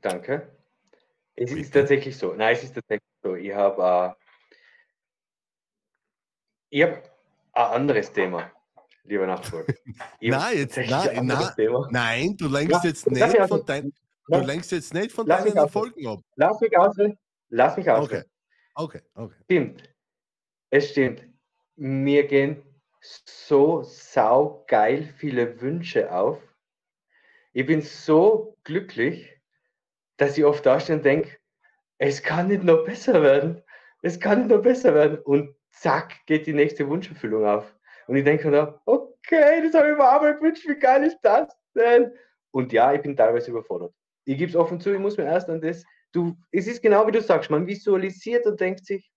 [0.00, 0.56] Danke.
[1.34, 1.70] Es ist Bitte.
[1.80, 2.32] tatsächlich so.
[2.34, 3.34] Nein, es ist tatsächlich so.
[3.34, 4.22] Ich habe äh,
[6.70, 6.92] ich hab
[7.52, 8.50] ein anderes Thema,
[9.04, 9.74] lieber Nachfolger.
[10.20, 11.88] Nein, jetzt, nein, nein, Thema.
[11.90, 13.92] nein, du lenkst Ja, jetzt nicht aus- von dein,
[14.28, 16.20] du lenkst jetzt nicht von lass deinen aus- Erfolgen ab.
[16.36, 17.18] lass mich ausreden.
[17.48, 18.30] Lass mich Okay, ausreden.
[18.74, 19.36] okay, okay.
[19.44, 19.94] Stimmt.
[20.70, 21.22] Es stimmt.
[21.76, 22.62] Mir gehen
[23.24, 26.38] so saugeil viele Wünsche auf.
[27.52, 29.40] Ich bin so glücklich,
[30.16, 31.36] dass ich oft da und denke,
[31.98, 33.62] es kann nicht noch besser werden.
[34.02, 35.18] Es kann nicht noch besser werden.
[35.18, 37.74] Und zack, geht die nächste Wunscherfüllung auf.
[38.06, 41.04] Und ich denke mir da, okay, das habe ich mir auch mal gewünscht, wie geil
[41.04, 42.12] ist das denn?
[42.50, 43.92] Und ja, ich bin teilweise überfordert.
[44.24, 47.06] Ich gebe es offen zu, ich muss mir erst an das, du, es ist genau
[47.06, 49.10] wie du sagst, man visualisiert und denkt sich,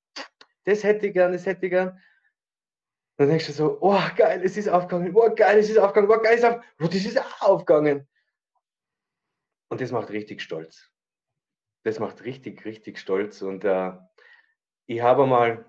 [0.65, 1.97] das hätte ich gern, das hätte ich gern.
[3.19, 6.21] Dann denkst du so, oh geil, es ist aufgegangen, oh geil, es ist aufgegangen, oh
[6.21, 8.07] geil, es ist aufgegangen, oh, das ist auch aufgegangen.
[9.67, 10.89] Und das macht richtig stolz.
[11.83, 13.41] Das macht richtig, richtig stolz.
[13.41, 13.91] Und äh,
[14.85, 15.65] ich habe mal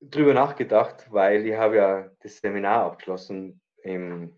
[0.00, 4.34] drüber nachgedacht, weil ich habe ja das Seminar abgeschlossen im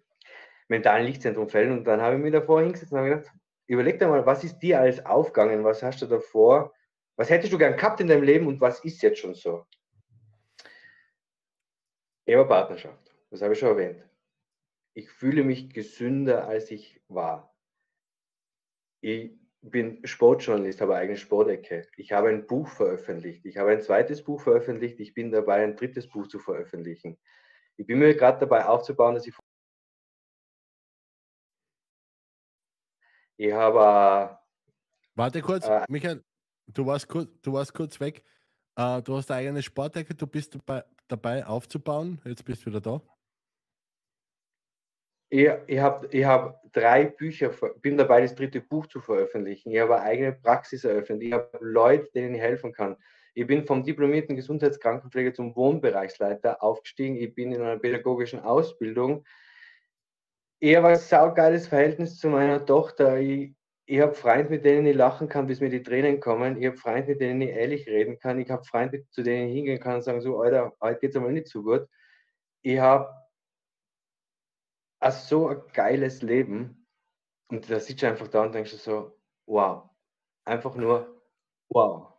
[0.66, 3.32] mentalen Lichtzentrum Fällen und dann habe ich mir davor hingesetzt und habe gedacht,
[3.68, 6.74] überleg dir mal, was ist dir alles aufgegangen, was hast du davor,
[7.14, 9.64] was hättest du gern gehabt in deinem Leben und was ist jetzt schon so?
[12.26, 14.02] Ehe Partnerschaft, das habe ich schon erwähnt.
[14.94, 17.54] Ich fühle mich gesünder, als ich war.
[19.00, 21.88] Ich bin Sportjournalist, habe eine eigene Sportecke.
[21.96, 23.44] Ich habe ein Buch veröffentlicht.
[23.44, 25.00] Ich habe ein zweites Buch veröffentlicht.
[25.00, 27.18] Ich bin dabei, ein drittes Buch zu veröffentlichen.
[27.76, 29.34] Ich bin mir gerade dabei aufzubauen, dass ich.
[33.36, 34.38] Ich habe.
[35.14, 36.24] Warte kurz, Äh, Michael,
[36.66, 38.24] du warst kurz, du warst kurz weg.
[38.76, 42.20] Äh, du hast eine eigene Sportecke, du bist dabei, dabei aufzubauen.
[42.24, 43.00] Jetzt bist du wieder da.
[45.30, 47.50] Ich, ich habe ich hab drei Bücher,
[47.80, 49.72] bin dabei, das dritte Buch zu veröffentlichen.
[49.72, 51.22] Ich habe eine eigene Praxis eröffnet.
[51.22, 52.96] Ich habe Leute, denen ich helfen kann.
[53.34, 57.16] Ich bin vom diplomierten Gesundheitskrankenpfleger zum Wohnbereichsleiter aufgestiegen.
[57.16, 59.24] Ich bin in einer pädagogischen Ausbildung.
[60.60, 63.18] Ich habe ein saugeiles Verhältnis zu meiner Tochter.
[63.18, 63.54] Ich,
[63.87, 66.61] ich habe Freunde, mit denen ich lachen kann, bis mir die Tränen kommen.
[66.61, 68.41] Ich habe Freunde, mit denen ich ehrlich reden kann.
[68.41, 71.16] Ich habe Freunde, zu denen ich hingehen kann und sagen, so, Alter, heute geht es
[71.16, 71.87] einmal nicht so gut.
[72.62, 73.12] Ich habe
[75.11, 76.87] so ein geiles Leben.
[77.49, 79.91] Und da sitzt du einfach da und denkst du so, wow.
[80.47, 81.22] Einfach nur,
[81.68, 82.14] wow.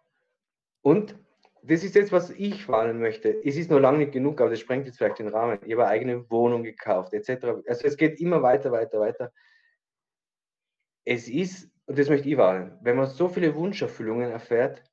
[0.81, 1.17] Und
[1.63, 3.41] das ist jetzt, was ich warnen möchte.
[3.43, 5.57] Es ist noch lange nicht genug, aber das sprengt jetzt vielleicht den Rahmen.
[5.65, 7.63] Ich habe eigene Wohnung gekauft, etc.
[7.67, 9.31] Also es geht immer weiter, weiter, weiter.
[11.05, 14.83] Es ist, und das möchte ich warnen, wenn man so viele Wunscherfüllungen erfährt,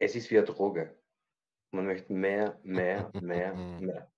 [0.00, 0.98] es ist wie eine Droge.
[1.72, 4.12] Man möchte mehr, mehr, mehr, mehr.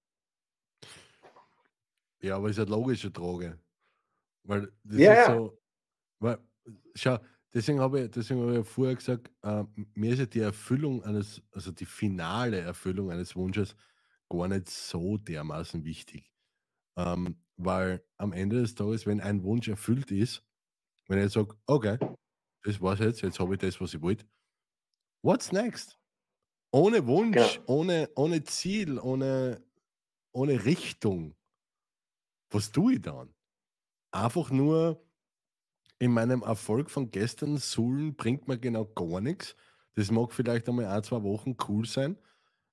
[2.20, 3.58] Ja, aber ist eine logische Droge.
[4.44, 5.58] Weil das Ja, ist so.
[6.20, 6.38] Weil,
[6.96, 7.18] schau,
[7.54, 9.64] deswegen habe ich, deswegen habe ich ja vorher gesagt, äh,
[9.94, 13.76] mir ist ja die Erfüllung eines, also die finale Erfüllung eines Wunsches
[14.30, 16.32] gar nicht so dermaßen wichtig.
[16.96, 20.44] Ähm, weil am Ende des Tages, wenn ein Wunsch erfüllt ist,
[21.12, 21.98] wenn ich sage, okay,
[22.64, 24.26] das war's jetzt, jetzt habe ich das, was ich wollte.
[25.22, 25.98] What's next?
[26.72, 27.66] Ohne Wunsch, Genau.
[27.66, 29.62] ohne, ohne Ziel, ohne,
[30.32, 31.36] ohne Richtung.
[32.50, 33.34] Was tue ich dann?
[34.12, 35.04] Einfach nur
[35.98, 39.56] in meinem Erfolg von gestern suhlen bringt mir genau gar nichts.
[39.94, 42.18] Das mag vielleicht einmal ein, zwei Wochen cool sein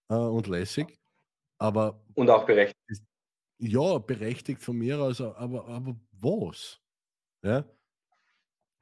[0.10, 1.00] äh, und lässig,
[1.60, 3.04] aber Und auch berechtigt.
[3.60, 6.82] ja, berechtigt von mir aus, aber, aber was?
[7.44, 7.66] Ja?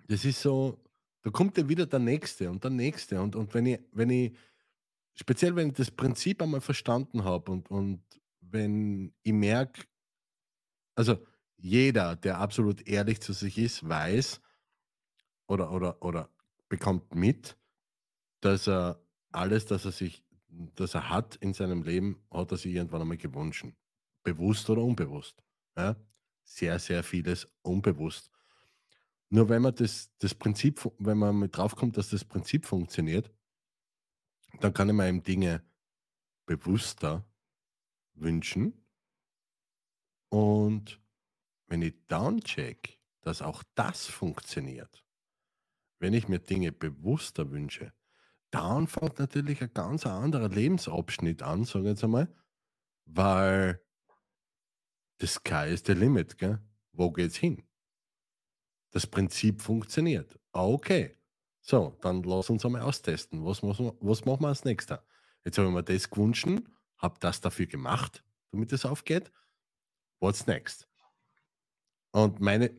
[0.08, 0.80] Das ist so,
[1.22, 3.22] da kommt ja wieder der Nächste und der Nächste.
[3.22, 4.34] Und, und wenn ich, wenn ich,
[5.14, 8.02] speziell wenn ich das Prinzip einmal verstanden habe und, und
[8.40, 9.84] wenn ich merke,
[10.96, 11.18] also
[11.58, 14.40] jeder, der absolut ehrlich zu sich ist, weiß
[15.48, 16.30] oder, oder, oder
[16.70, 17.58] bekommt mit,
[18.42, 19.02] dass er
[19.32, 20.24] alles, das er sich,
[20.76, 23.66] das er hat in seinem Leben, hat er sich irgendwann einmal gewünscht.
[24.24, 25.44] Bewusst oder unbewusst.
[25.76, 25.96] Ja?
[26.44, 28.32] Sehr, sehr vieles unbewusst.
[29.30, 33.32] Nur wenn man das, das Prinzip, wenn man mit draufkommt, dass das Prinzip funktioniert,
[34.62, 35.64] dann kann ich mir eben Dinge
[36.46, 37.26] bewusster
[38.14, 38.86] wünschen.
[40.30, 41.02] Und
[41.68, 45.04] wenn ich downcheck, dass auch das funktioniert,
[46.00, 47.94] wenn ich mir Dinge bewusster wünsche,
[48.52, 52.34] dann fängt natürlich ein ganz anderer Lebensabschnitt an, sage ich jetzt einmal,
[53.06, 53.84] weil
[55.20, 56.62] the sky is the limit, gell?
[56.94, 57.67] Wo geht's hin?
[58.92, 60.40] Das Prinzip funktioniert.
[60.52, 61.14] Ah, Okay.
[61.62, 63.44] So, dann lass uns einmal austesten.
[63.44, 65.06] Was, man- was machen wir als nächster?
[65.44, 66.48] Jetzt habe ich mir das gewünscht,
[66.98, 69.32] habe das dafür gemacht, damit es aufgeht.
[70.22, 70.88] What's next?
[72.12, 72.72] Und meine,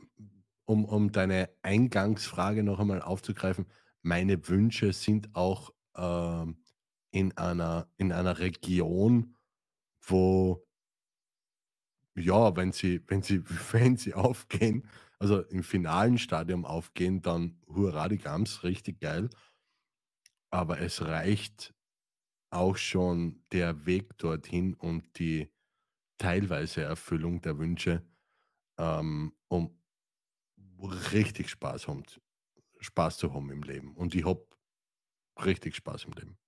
[0.64, 3.66] um, um deine Eingangsfrage noch einmal aufzugreifen,
[4.02, 6.62] meine Wünsche sind auch ähm,
[7.10, 9.36] in, einer, in einer Region,
[10.06, 10.66] wo,
[12.16, 13.42] ja, wenn sie, wenn sie,
[13.72, 14.86] wenn sie aufgehen,
[15.18, 19.30] also im finalen Stadium aufgehen, dann hurra die Gams, richtig geil.
[20.50, 21.74] Aber es reicht
[22.50, 25.52] auch schon der Weg dorthin und die
[26.18, 28.06] teilweise Erfüllung der Wünsche,
[28.78, 29.78] ähm, um
[31.12, 32.04] richtig Spaß, haben,
[32.80, 33.94] Spaß zu haben im Leben.
[33.96, 34.46] Und ich habe
[35.44, 36.38] richtig Spaß im Leben.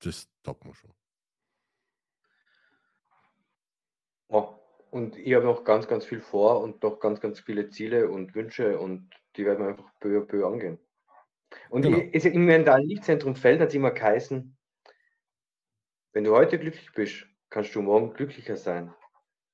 [0.00, 0.92] Das taugt mir schon.
[4.28, 4.58] Ja,
[4.90, 8.34] und ich habe noch ganz, ganz viel vor und noch ganz, ganz viele Ziele und
[8.34, 10.78] Wünsche und die werden wir einfach peu à peu angehen.
[11.70, 11.98] Und Genau.
[12.12, 14.56] ich, im mentalen Lichtzentrum Feld hat es immer geheißen,
[16.12, 18.88] wenn du heute glücklich bist, kannst du morgen glücklicher sein.
[18.88, 18.94] Und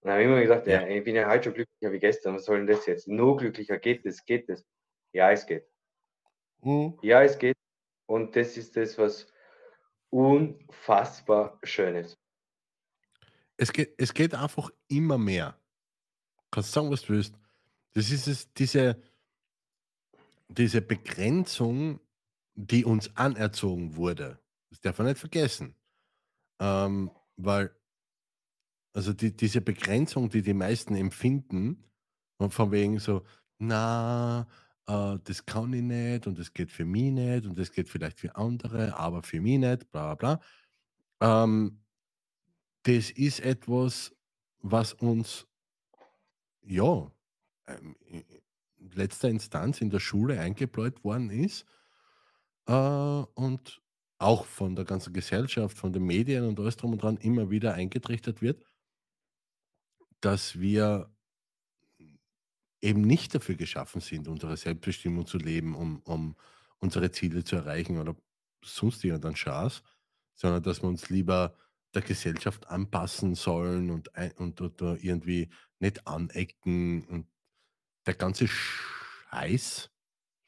[0.09, 0.83] dann habe ich immer gesagt, Ja.
[0.83, 0.89] ja.
[0.89, 3.09] ich bin ja heute schon glücklicher wie gestern, was soll denn das jetzt?
[3.09, 4.64] Nur glücklicher, geht das, geht das?
[5.12, 5.66] Ja, es geht.
[6.62, 6.99] Mhm.
[7.03, 7.57] Ja, es geht.
[8.07, 9.33] Und das ist das, was
[10.11, 12.22] unfassbar schön ist.
[13.63, 15.57] Es, geht, es geht einfach immer mehr.
[16.51, 17.37] Kannst sagen, was du willst.
[17.93, 19.01] Das ist es, diese,
[20.49, 22.01] diese Begrenzung,
[22.57, 24.41] die uns anerzogen wurde.
[24.71, 25.77] Das darf man nicht vergessen.
[26.59, 27.71] Ähm, weil,
[28.95, 31.85] also die, diese Begrenzung, die die meisten empfinden,
[32.39, 33.23] und von wegen so,
[33.59, 34.45] na,
[34.89, 38.19] äh, das kann ich nicht und das geht für mich nicht und das geht vielleicht
[38.19, 40.39] für andere, aber für mich nicht, bla bla
[41.21, 41.45] bla.
[41.45, 41.79] Ähm,
[42.85, 44.14] das ist etwas,
[44.61, 45.47] was uns,
[46.62, 47.11] ja,
[47.66, 47.97] ähm,
[48.76, 51.64] in letzter Instanz in der Schule eingebläut worden ist
[52.66, 53.80] äh, und
[54.18, 57.74] auch von der ganzen Gesellschaft, von den Medien und alles drum und dran immer wieder
[57.74, 58.64] eingetrichtert wird,
[60.20, 61.12] dass wir
[62.80, 66.37] eben nicht dafür geschaffen sind, unsere Selbstbestimmung zu leben, um, um
[66.78, 68.16] unsere Ziele zu erreichen oder
[68.64, 69.83] sonst irgendeinen Schaß,
[70.35, 71.57] sondern dass wir uns lieber
[71.95, 77.26] der Gesellschaft anpassen sollen und, ein, und, oder irgendwie nicht anecken und
[78.07, 79.90] der ganze Scheiß,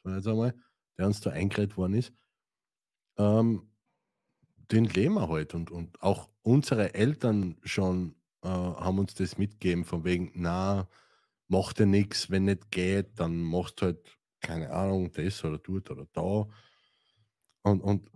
[0.07, 0.55] jetzt einmal,
[0.99, 2.12] der uns da eingeredet worden ist,
[3.18, 3.70] ähm,
[4.70, 5.55] den leben wir halt.
[5.55, 10.88] Und, und auch unsere Eltern schon äh, haben uns das mitgegeben, von wegen, na,
[11.49, 16.07] mach dir nichts, wenn nicht geht, dann machst halt, keine Ahnung, das oder dort oder
[16.12, 16.49] da.
[17.62, 18.11] Und, und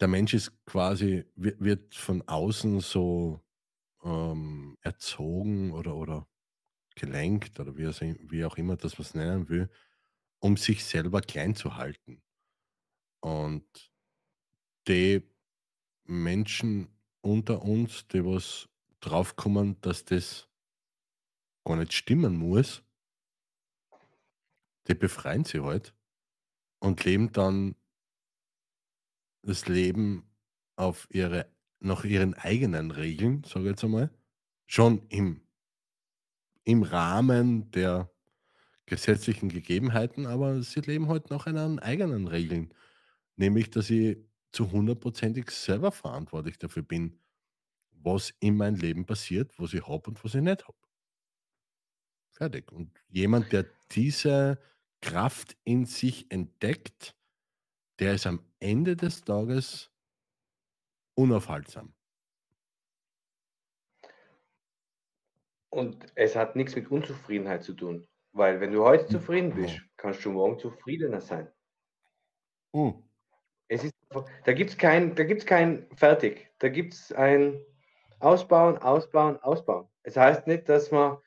[0.00, 3.44] der Mensch ist quasi, wird von außen so
[4.02, 6.26] ähm, erzogen oder, oder
[6.94, 7.86] gelenkt oder wie,
[8.30, 9.70] wie auch immer das was nennen will,
[10.40, 12.22] um sich selber klein zu halten.
[13.20, 13.92] Und
[14.88, 15.22] die
[16.04, 16.88] Menschen
[17.20, 18.68] unter uns, die was
[19.00, 20.48] draufkommen, dass das
[21.64, 22.82] gar nicht stimmen muss,
[24.88, 25.94] die befreien sie halt
[26.80, 27.76] und leben dann
[29.42, 30.24] das Leben
[30.76, 31.46] auf ihre,
[31.80, 34.10] nach ihren eigenen Regeln, sage ich jetzt einmal,
[34.66, 35.42] schon im,
[36.64, 38.10] im Rahmen der
[38.86, 42.74] gesetzlichen Gegebenheiten, aber sie leben halt nach ihren eigenen Regeln.
[43.36, 44.18] Nämlich, dass ich
[44.52, 47.20] zu hundertprozentig selber verantwortlich dafür bin,
[47.92, 50.78] was in meinem Leben passiert, was ich habe und was ich nicht habe.
[52.30, 52.72] Fertig.
[52.72, 54.58] Und jemand, der diese
[55.00, 57.14] Kraft in sich entdeckt,
[58.00, 59.90] der ist am Ende des Tages
[61.14, 61.94] unaufhaltsam.
[65.72, 68.06] Und es hat nichts mit Unzufriedenheit zu tun.
[68.32, 69.88] Weil wenn du heute zufrieden bist, Oh.
[69.96, 71.50] kannst du morgen zufriedener sein.
[72.74, 73.02] Uh,
[73.68, 73.94] Es ist,
[74.44, 76.50] da gibt es kein, da gibt's kein Fertig.
[76.58, 77.64] Da gibt es ein
[78.18, 79.88] Ausbauen, Ausbauen, Ausbauen.
[80.02, 81.18] Es heißt nicht, dass man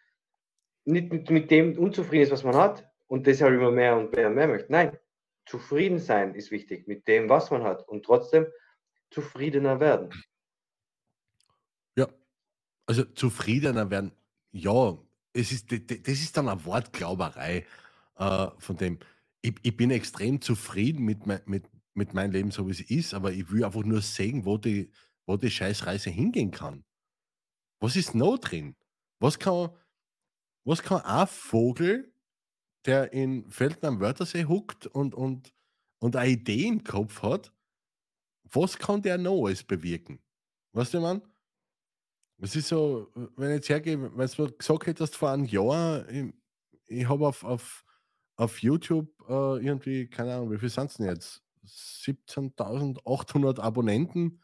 [0.86, 4.28] nicht mit, mit dem unzufrieden ist, was man hat und deshalb immer mehr und mehr
[4.28, 4.72] und mehr möchte.
[4.72, 4.98] Nein,
[5.46, 8.48] zufrieden sein ist wichtig mit dem, was man hat und trotzdem
[9.12, 10.10] zufriedener werden.
[11.96, 12.08] ja,
[12.86, 14.12] also zufriedener werden,
[14.52, 14.98] ja,
[15.34, 17.66] es ist, das ist dann eine Wortglauberei
[18.18, 19.00] äh, von dem.
[19.42, 23.14] Ich, ich bin extrem zufrieden mit, mein, mit, mit meinem Leben, so wie es ist,
[23.14, 24.92] aber ich will einfach nur sehen, wo die,
[25.26, 26.86] wo die Scheißreise hingehen kann.
[27.80, 28.76] Was ist noch drin?
[29.20, 29.70] Was kann,
[30.64, 32.13] was kann ein Vogel,
[32.86, 35.54] der in Felden am Wörthersee huckt und, und,
[36.00, 37.54] und eine Idee im Kopf hat,
[38.44, 40.20] was kann der noch alles bewirken?
[40.74, 41.22] Weißt du, man?
[42.40, 46.34] Es ist so, wenn ich jetzt hergehe, wenn du gesagt hättest vor einem Jahr, ich,
[46.88, 47.86] ich habe auf, auf,
[48.36, 51.42] auf YouTube äh, irgendwie, keine Ahnung, wie viel sind es denn jetzt?
[51.66, 54.42] 17.800 Abonnenten.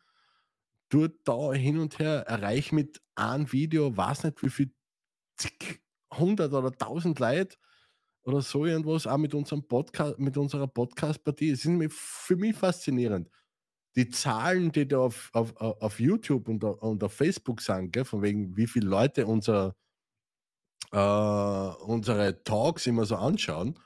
[0.89, 4.73] Dort da hin und her, erreiche mit einem Video, weiß nicht wie viel,
[5.35, 7.57] zig, 100 oder 1000 Leute
[8.29, 11.49] oder so irgendwas, auch mit unserem Podcast, mit unserer Podcast-Partie.
[11.49, 13.29] Es ist für mich faszinierend.
[13.95, 18.05] Die Zahlen, die da auf, auf, auf YouTube und, auf- und auf Facebook sind, gell,
[18.05, 19.75] von wegen, wie viele Leute unser,
[20.91, 23.79] äh, unsere Talks immer so anschauen,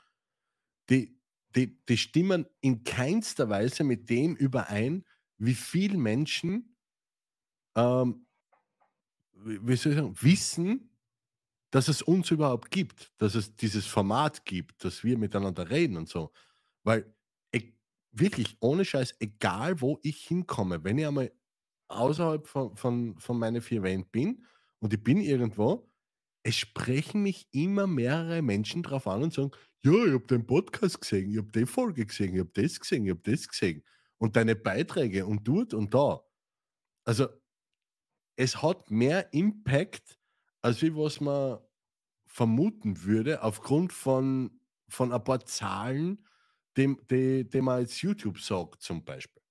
[0.90, 1.18] die,
[1.56, 5.04] die, die stimmen in keinster Weise mit dem überein,
[5.38, 6.76] wie viele Menschen,
[7.76, 8.26] ähm,
[9.32, 10.93] wie soll ich sagen, wissen,
[11.74, 16.08] dass es uns überhaupt gibt, dass es dieses Format gibt, dass wir miteinander reden und
[16.08, 16.32] so.
[16.84, 17.12] Weil
[17.52, 17.72] e
[18.12, 21.32] wirklich ohne Scheiß, egal wo ich hinkomme, wenn ich einmal
[21.88, 24.46] außerhalb von, von, von meinen vier Wänden bin
[24.78, 25.90] und ich bin irgendwo,
[26.44, 29.50] es sprechen mich immer mehrere Menschen drauf an und sagen,
[29.84, 33.04] ja, ich habe den Podcast gesehen, ich habe die Folge gesehen, ich habe das gesehen,
[33.04, 33.82] ich habe das gesehen
[34.18, 36.22] und deine Beiträge und dort und da.
[37.04, 37.26] Also
[38.36, 40.20] es hat mehr Impact,
[40.64, 41.58] als wie was man
[42.26, 46.26] vermuten würde, aufgrund von, von ein paar Zahlen,
[46.78, 49.42] dem, die, die man als YouTube sagt, zum Beispiel.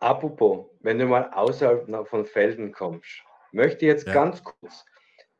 [0.00, 3.22] Apropos, wenn du mal außerhalb von Felden kommst,
[3.52, 4.14] möchte ich jetzt Ja.
[4.14, 4.86] ganz kurz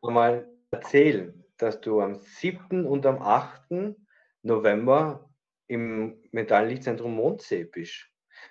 [0.02, 2.84] mal erzählen, dass du am 7.
[2.84, 3.96] und am 8.
[4.42, 5.30] November
[5.66, 8.06] im Metalllichtzentrum Mondsee bist.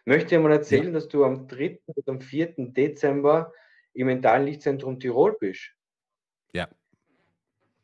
[0.05, 1.79] Möchte ich mal erzählen, dass du am 3.
[1.85, 2.55] und am 4.
[2.73, 3.53] Dezember
[3.93, 5.71] im Metalllichtzentrum Tirol bist.
[6.53, 6.67] Ja.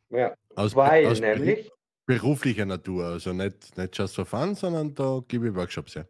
[0.10, 1.70] Ja, Aus, weil aus nämlich,
[2.06, 6.08] beruflicher Natur, also nicht, nicht just for fun, sondern da gebe ich Workshops her.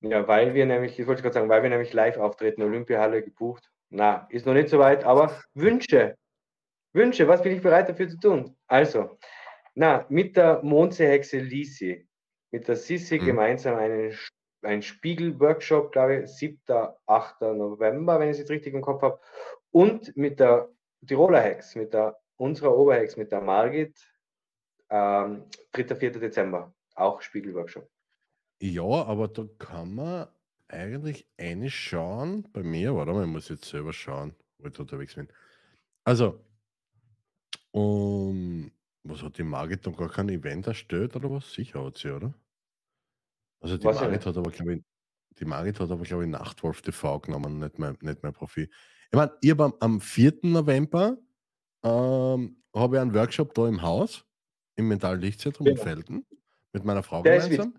[0.00, 3.70] ja, weil wir nämlich, ich wollte gerade sagen, weil wir nämlich live auftreten, Olympiahalle gebucht.
[3.90, 6.16] Na, ist noch nicht so weit, aber Wünsche.
[6.94, 8.56] Wünsche, was bin ich bereit dafür zu tun?
[8.66, 9.18] Also,
[9.74, 12.06] na, mit der Mondseehexe Lisi,
[12.50, 13.24] mit der Sissi Mhm.
[13.26, 14.14] gemeinsam einen,
[14.62, 16.58] Einen Spiegel-Workshop, glaube ich, 7.,
[17.06, 17.40] 8.
[17.40, 19.20] November, wenn ich es jetzt richtig im Kopf habe.
[19.70, 20.68] Und mit der
[21.06, 23.96] Tiroler Hex, mit der unserer Oberhex, mit der Margit,
[24.90, 26.12] ähm, 3., 4.
[26.12, 27.88] Dezember, auch Spiegel-Workshop.
[28.60, 30.28] Ja, aber da kann man
[30.68, 32.48] eigentlich eine schauen.
[32.52, 35.28] Bei mir, warte mal, ich muss jetzt selber schauen, wo ich unterwegs bin.
[36.04, 36.44] Also,
[37.72, 38.70] um,
[39.02, 41.52] was hat die Margit noch gar kein Event erstellt oder was?
[41.52, 42.34] Sicher hat sie, oder?
[43.62, 44.26] Also die Margit nicht.
[44.26, 44.82] hat aber, glaube ich,
[45.38, 48.68] die Margit hat aber, glaube ich, Nachtwolf TV genommen, nicht mein, nicht mein Profil.
[49.10, 50.40] Ich meine, ich habe am, am 4.
[50.42, 51.16] November
[51.84, 54.24] ähm, habe ich einen Workshop da im Haus,
[54.76, 55.84] im Mental Lichtzentrum in Genau.
[55.84, 56.26] Felden,
[56.72, 57.74] mit meiner Frau Der gemeinsam.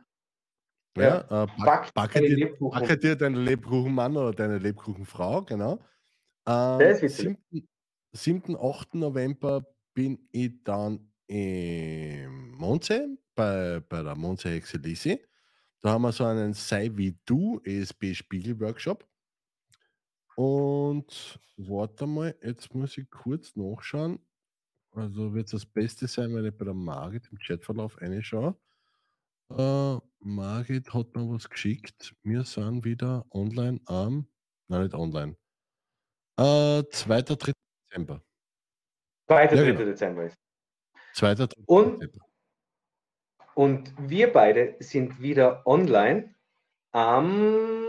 [0.95, 1.25] Ja.
[1.29, 5.79] Ja, äh, Back back, backe, dir, backe dir deinen Lebkuchenmann oder deine Lebkuchenfrau, genau.
[6.47, 7.37] Ähm, witzig.
[7.51, 7.67] 7.
[8.13, 8.55] 7.
[8.55, 8.95] 8.
[8.95, 9.65] November
[9.95, 15.19] bin ich dann im Mondsee, bei, bei der Mondsee Hexe Lisi.
[15.83, 19.05] Da haben wir so einen Sei wie du ESB Spiegel Workshop.
[20.35, 24.25] Und warte mal, jetzt muss ich kurz nachschauen.
[24.91, 28.55] Also wird es das Beste sein, wenn ich bei der Margit im Chatverlauf reinschaue.
[29.49, 32.15] Äh, Margit hat noch was geschickt.
[32.23, 34.27] Wir sind wieder online am,
[34.69, 35.35] nein, nicht online.
[36.37, 37.21] Äh, 2.
[37.23, 37.51] 3.
[37.91, 38.23] Dezember.
[39.27, 39.43] 2.
[39.43, 39.65] Ja, 3.
[39.65, 39.79] genau.
[39.85, 40.37] Dezember ist.
[41.15, 41.35] 2.
[41.35, 41.47] 3.
[41.65, 42.25] Und- Dezember.
[43.55, 46.33] Und wir beide sind wieder online
[46.91, 47.85] am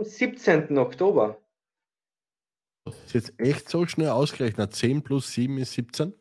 [0.00, 0.76] 17.
[0.78, 1.38] Oktober.
[2.86, 4.74] Ist jetzt echt so schnell ausgerechnet.
[4.74, 6.14] 10 plus 7 ist 17.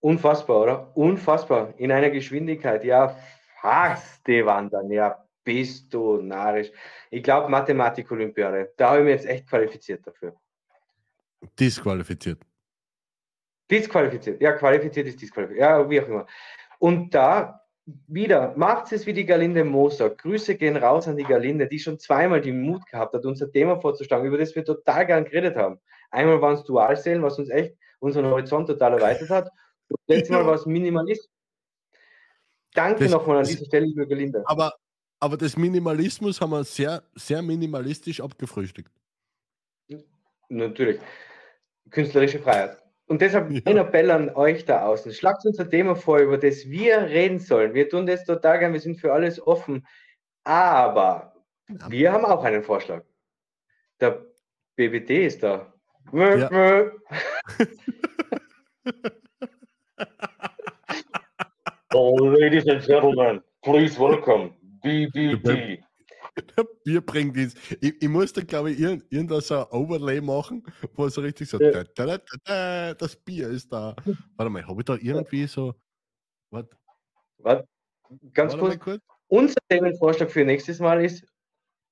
[0.00, 0.96] Unfassbar, oder?
[0.96, 1.74] Unfassbar.
[1.78, 2.84] In einer Geschwindigkeit.
[2.84, 3.16] Ja,
[3.60, 4.90] fast die wandern.
[4.90, 6.70] Ja, bist du narrisch.
[7.10, 8.72] Ich glaube, Mathematik-Olympiade.
[8.76, 10.34] Da habe ich mich jetzt echt qualifiziert dafür.
[11.58, 12.42] Disqualifiziert.
[13.70, 14.40] Disqualifiziert.
[14.42, 15.60] Ja, qualifiziert ist disqualifiziert.
[15.62, 16.26] Ja, wie auch immer.
[16.78, 17.60] Und da
[18.06, 20.10] wieder, macht es wie die Galinde Moser.
[20.10, 23.78] Grüße gehen raus an die Galinde, die schon zweimal den Mut gehabt hat, unser Thema
[23.80, 25.78] vorzuschlagen, über das wir total gern geredet haben.
[26.10, 29.50] Einmal waren es Dualseelen, was uns echt unseren Horizont total erweitert hat.
[29.88, 31.28] Und letztes Mal war es Minimalismus.
[32.72, 34.42] Danke Das- nochmal an dieser Stelle, liebe Galinde.
[34.46, 34.72] Aber,
[35.20, 38.90] aber das Minimalismus haben wir sehr, sehr minimalistisch abgefrühstückt.
[40.48, 41.00] Natürlich.
[41.90, 42.82] Künstlerische Freiheit.
[43.06, 43.60] Und deshalb Ja.
[43.66, 45.12] ein Appell an euch da außen.
[45.12, 47.74] Schlagt uns ein Thema vor, über das wir reden sollen.
[47.74, 49.86] Wir tun das total gern, wir sind für alles offen.
[50.44, 51.34] Aber
[51.68, 51.90] Ja.
[51.90, 53.02] wir haben auch einen Vorschlag.
[54.00, 54.24] Der
[54.76, 55.72] BBD ist da.
[56.12, 56.48] Mö, Ja.
[56.50, 56.90] mö.
[61.94, 64.52] oh, ladies and gentlemen, please welcome
[64.82, 65.82] BBD.
[66.84, 67.54] Bier bringt ins.
[67.80, 70.64] Ich, ich muss da, glaube ich, irgend, irgendein so ein Overlay machen,
[70.94, 71.70] wo so richtig so, Ja.
[71.70, 73.94] da, da, da, da, da, das Bier ist da.
[74.36, 75.74] Warte mal, habe ich da irgendwie so.
[76.50, 76.76] Warte,
[77.38, 77.68] Warte,
[78.32, 79.02] Ganz warte kurz, kurz.
[79.28, 81.26] unser Themenvorschlag für nächstes Mal ist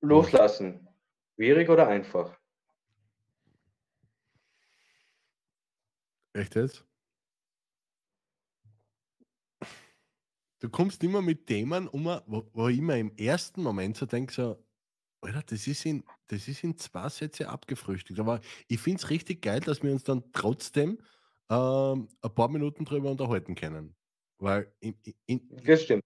[0.01, 0.87] loslassen.
[1.35, 2.37] Schwierig oder einfach?
[6.33, 6.85] Echt jetzt?
[10.63, 14.31] Du kommst immer mit Themen um, wo, wo ich mir im ersten Moment so denke,
[14.31, 14.65] so,
[15.19, 18.17] Alter, das ist, in, das ist in zwei Sätze abgefrühstückt.
[18.17, 18.39] Aber
[18.69, 20.99] ich finde es richtig geil, dass wir uns dann trotzdem
[21.49, 23.97] ähm, ein paar Minuten drüber unterhalten können.
[24.37, 24.95] Weil in,
[25.25, 26.03] in, Das stimmt.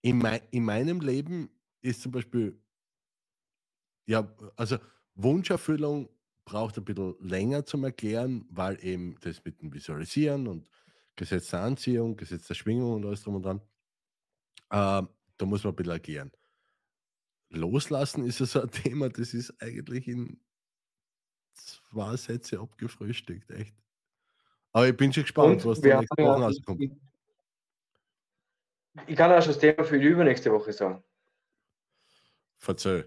[0.00, 1.50] in, mei in meinem Leben
[1.82, 2.58] ist zum Beispiel,
[4.06, 4.78] ja, also
[5.16, 6.08] Wunscherfüllung
[6.46, 10.70] braucht ein bisschen länger zum Erklären, weil eben das mit dem Visualisieren und
[11.16, 13.60] Gesetz der Anziehung, Gesetz der Schwingung und alles drum und dran,
[14.70, 15.08] ähm,
[15.38, 16.32] da muss man ein bisschen erklären.
[17.50, 20.40] Loslassen ist ja so ein Thema, das ist eigentlich in
[21.54, 23.74] zwei Sätze abgefrühstückt, echt.
[24.72, 26.82] Aber ich bin schon gespannt, was wir da nächste Woche rauskommt.
[26.82, 26.92] ich,
[29.06, 31.02] ich kann auch schon das Thema für die übernächste Woche sagen.
[32.58, 33.04] Verzeih.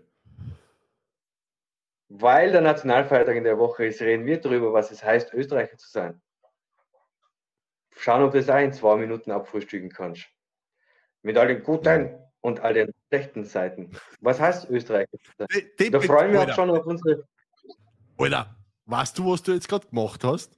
[2.08, 5.88] Weil der Nationalfeiertag in der Woche ist, reden wir darüber, was es heißt, Österreicher zu
[5.90, 6.20] sein.
[8.02, 10.26] Schauen, ob du das auch in zwei Minuten abfrühstücken kannst.
[11.22, 13.92] Mit all den guten und all den schlechten Seiten.
[14.22, 15.48] Was heißt Österreicher zu sein?
[15.54, 17.28] Die- die Da freuen wir uns schon auf unsere.
[18.18, 20.58] Alter, weißt du, was du jetzt gerade gemacht hast?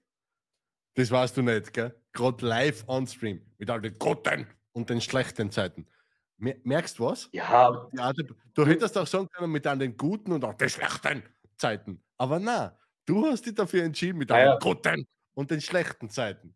[0.96, 1.96] Das weißt du nicht, gell?
[2.14, 3.42] Gerade live on stream.
[3.58, 5.88] Mit all den guten und den schlechten Zeiten.
[6.38, 7.28] Mer merkst du was?
[7.32, 8.24] Ja, Ja, du,
[8.54, 11.24] du hättest auch sagen können mit all den guten und auch den schlechten
[11.58, 12.04] Zeiten.
[12.18, 14.58] Aber na, du hast dich dafür entschieden mit all Ah ja.
[14.58, 16.54] den guten und den schlechten Zeiten.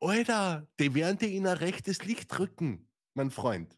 [0.00, 3.76] Alter, die werden dir in ein rechtes Licht drücken, mein Freund.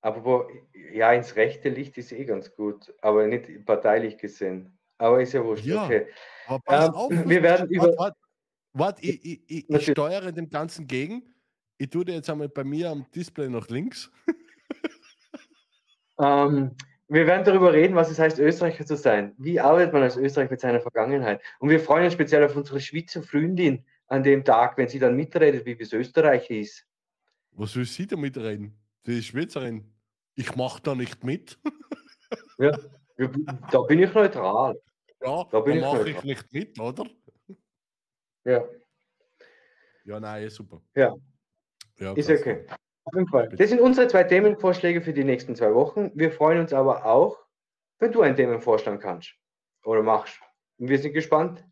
[0.00, 0.48] Aber wo,
[0.92, 4.78] ja, ins rechte Licht ist eh ganz gut, aber nicht parteilich gesehen.
[4.98, 5.64] Aber ist ja wurscht.
[5.64, 6.06] Ja, okay.
[6.46, 7.86] Aber pass Ähm, auf, wir werden über.
[7.86, 8.16] Warte, warte,
[8.72, 11.22] warte ich, ich, ich, ich steuere dem Ganzen gegen.
[11.78, 14.10] Ich tue dir jetzt einmal bei mir am Display nach links.
[16.18, 16.74] Ähm,
[17.08, 19.34] wir werden darüber reden, was es heißt, Österreicher zu sein.
[19.36, 21.42] Wie arbeitet man als Österreicher mit seiner Vergangenheit?
[21.58, 25.16] Und wir freuen uns speziell auf unsere Schweizer Freundin an dem Tag, wenn sie dann
[25.16, 26.86] mitredet, wie es Österreich ist.
[27.52, 28.78] Was will sie damit reden?
[29.06, 29.92] Die ist Schweizerin.
[30.34, 31.58] Ich mache da nicht mit.
[32.58, 32.72] Ja,
[33.70, 34.80] da bin ich neutral.
[35.22, 37.04] Ja, Da da mache ich nicht mit, oder?
[38.44, 38.64] Ja,
[40.04, 40.80] Ja, nein, super.
[40.94, 41.14] Ja.
[41.98, 42.64] ja ist okay.
[43.04, 43.48] Auf jeden Fall.
[43.50, 46.10] Das sind unsere zwei Themenvorschläge für die nächsten zwei Wochen.
[46.14, 47.38] Wir freuen uns aber auch,
[47.98, 49.34] wenn du einen Themenvorschlag kannst
[49.84, 50.40] oder machst.
[50.78, 51.64] Und wir sind gespannt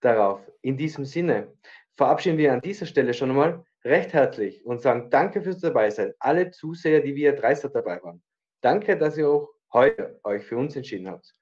[0.00, 0.40] darauf.
[0.62, 1.52] In diesem Sinne
[1.96, 6.12] verabschieden wir an dieser Stelle schon einmal recht herzlich und sagen Danke fürs Dabeisein.
[6.18, 8.22] Alle Zuseher, die via Dreisat dabei waren.
[8.60, 11.34] Danke, dass ihr auch heute euch für uns entschieden habt.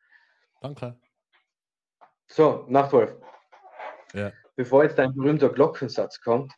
[0.61, 0.99] Danke.
[2.27, 3.17] So, Nachtwolf.
[4.13, 4.33] Ja.
[4.57, 6.53] Bevor jetzt dein berühmter Glockensatz kommt,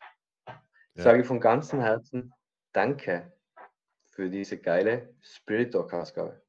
[0.47, 1.03] Ja.
[1.05, 2.32] sage ich von ganzem Herzen
[2.72, 3.32] Danke
[4.07, 6.43] für diese geile Spirit Talk Ausgabe.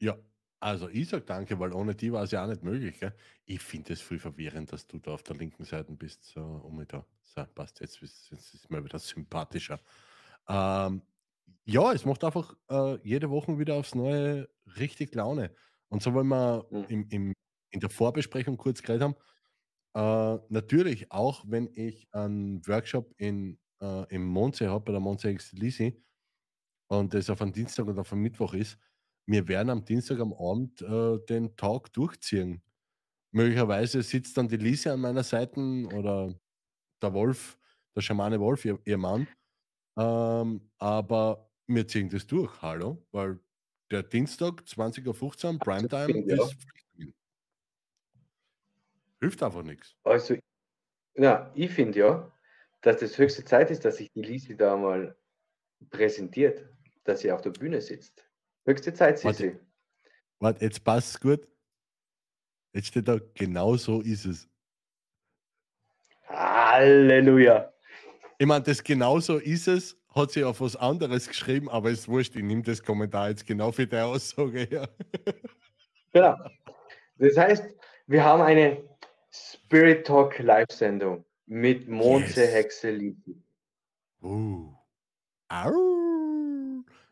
[0.00, 0.16] Ja,
[0.60, 3.00] also ich sage danke, weil ohne die war es ja auch nicht möglich.
[3.00, 3.14] Gell?
[3.46, 6.24] Ich finde es viel verwirrend, dass du da auf der linken Seite bist.
[6.24, 7.06] So, um mich da.
[7.22, 9.80] So, passt, jetzt ist, jetzt ist mir wieder sympathischer.
[10.48, 11.02] Ähm,
[11.66, 14.48] ja, es macht einfach äh, jede Woche wieder aufs Neue
[14.78, 15.54] richtig Laune.
[15.88, 16.86] Und so, wenn wir Mhm.
[16.88, 17.34] im, im,
[17.70, 19.16] in der Vorbesprechung kurz geredet haben,
[19.94, 25.36] äh, natürlich auch, wenn ich einen Workshop in, äh, im Mondsee habe, bei der Mondsee
[25.52, 26.04] Lisi,
[26.88, 28.78] und das auf einen Dienstag oder auf einen Mittwoch ist,
[29.26, 32.62] wir werden am Dienstag am Abend äh, den Tag durchziehen.
[33.32, 36.34] Möglicherweise sitzt dann die Lise an meiner Seite oder
[37.00, 37.58] der Wolf,
[37.94, 39.28] der Schamane Wolf, ihr, ihr Mann.
[39.96, 43.38] Ähm, aber wir ziehen das durch, hallo, weil
[43.90, 46.44] der Dienstag 20.15 Uhr, Primetime, ja.
[46.44, 46.56] ist.
[49.20, 49.94] Hilft einfach nichts.
[50.04, 50.36] Also,
[51.14, 52.32] ja, ich finde ja,
[52.80, 55.16] dass das höchste Zeit ist, dass sich die Lisi da mal
[55.90, 56.66] präsentiert,
[57.04, 58.29] dass sie auf der Bühne sitzt.
[58.70, 59.36] Höchste Zeit, Warte.
[59.36, 59.56] Sissi.
[60.38, 61.40] Warte, jetzt passt gut.
[62.72, 64.48] Jetzt steht da, genau so ist es.
[66.28, 67.72] Halleluja.
[68.38, 72.36] Ich meine, das genauso ist es, hat sie auf was anderes geschrieben, aber ist wurscht,
[72.36, 74.88] ich nehme das Kommentar jetzt genau für die Aussage her.
[76.12, 76.36] Genau.
[77.18, 77.64] Das heißt,
[78.08, 78.82] wir haben eine
[79.30, 82.52] Spirit Talk Live-Sendung mit Monse Yes.
[82.52, 83.40] Hexe Lisi.
[84.20, 84.74] Uh.
[85.48, 85.99] Au.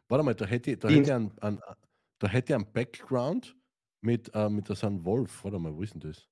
[0.08, 1.60] Warte mal, da hätte ich, da hätte einen, einen,
[2.18, 3.56] da hätte einen Background
[4.00, 5.44] mit, äh, mit so einem Wolf.
[5.44, 6.28] Warte mal, wo ist denn das?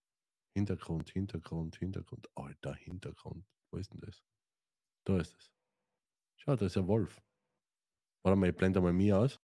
[0.54, 2.26] Hintergrund, Hintergrund, Hintergrund.
[2.34, 3.44] Alter, Hintergrund.
[3.70, 4.22] Wo ist denn das?
[5.04, 5.52] Da ist es.
[6.36, 7.20] Schau, da ist ein Wolf.
[8.22, 9.38] Warte mal, ich blende mal mir aus.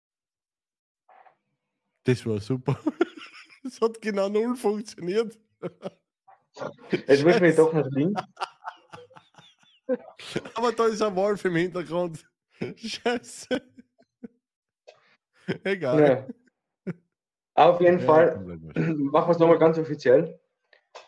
[2.04, 2.78] Das war super.
[3.64, 5.38] Es hat genau null funktioniert.
[6.90, 7.56] Ich mich Scheiße.
[7.56, 8.22] doch nach links.
[10.54, 12.28] Aber da ist ein Wolf im Hintergrund.
[12.76, 13.62] Scheiße.
[15.64, 16.26] Egal.
[16.86, 16.94] Ja.
[17.54, 18.38] Auf jeden Ja, Fall
[18.76, 20.38] machen wir es nochmal ganz offiziell.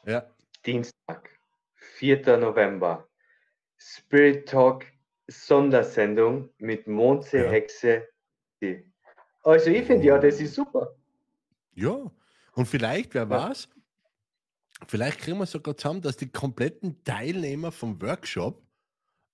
[0.07, 0.27] Ja,
[0.67, 1.31] Dienstag,
[1.75, 2.37] 4.
[2.39, 3.09] November.
[3.79, 4.85] Spirit Talk
[5.29, 7.51] Sondersendung mit Monse Ja.
[7.51, 8.07] Hexe.
[9.43, 10.95] Also ich finde ja, das ist super.
[11.75, 12.11] ja.
[12.57, 13.69] Und vielleicht, wer weiß,
[14.87, 18.63] vielleicht kriegen wir sogar zusammen, dass die kompletten Teilnehmer vom Workshop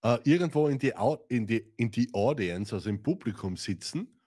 [0.02, 0.94] äh, irgendwo in die,
[1.28, 4.19] in, die, in die Audience, also im Publikum sitzen.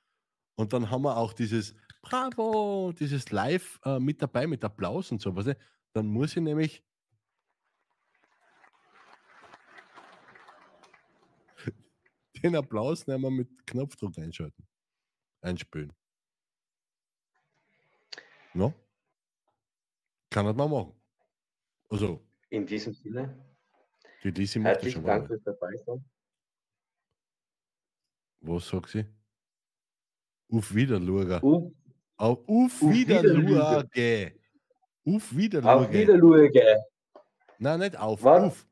[0.55, 5.21] Und dann haben wir auch dieses Bravo, dieses Live äh, mit dabei, mit Applaus und
[5.21, 5.35] so.
[5.35, 5.55] Was,
[5.93, 6.83] dann muss ich nämlich
[12.43, 14.67] den Applaus nehmen wir mit Knopfdruck einschalten.
[15.41, 15.93] Einspülen.
[18.53, 18.73] Ja.
[20.29, 20.93] Kann das mal machen.
[21.89, 23.55] Also, In diesem Sinne,
[24.23, 26.03] die Lisi macht herzlichen Dank fürs Dabeisein.
[28.41, 29.05] Was sagt sie?
[30.49, 31.43] Auf Wiederluger.
[31.43, 31.71] Auf,
[32.17, 33.63] Auf, auf Auf Wiederluge.
[33.65, 33.83] Auf
[35.05, 35.93] auf Wiederluge.
[35.93, 36.83] Wiederluge.
[37.59, 38.23] Nein, nicht auf.
[38.23, 38.43] Was?
[38.43, 38.67] Auf.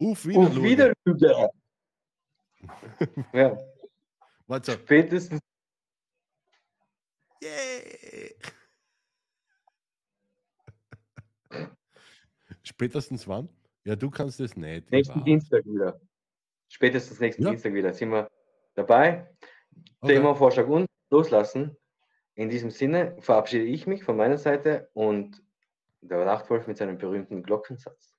[0.00, 0.62] Auf Auf Wiederluge.
[0.62, 1.48] Wiederluge.
[3.32, 3.56] ja,
[4.46, 4.72] Warte.
[4.72, 5.40] spätestens
[7.42, 8.50] Yeah.
[12.64, 13.48] Spätestens wann?
[13.84, 14.86] Ja, du kannst es nicht.
[14.86, 15.24] ich nächsten.
[15.24, 16.00] Dienstag wieder.
[16.68, 17.50] Spätestens nächsten Ja.
[17.50, 17.94] Dienstag wieder.
[17.94, 18.28] Sind wir
[18.74, 19.30] dabei.
[20.00, 20.14] Okay.
[20.14, 21.76] Themavorschlag und loslassen.
[22.34, 25.42] In diesem Sinne verabschiede ich mich von meiner Seite und
[26.00, 28.14] Der Nachtwolf mit seinem berühmten Glockensatz.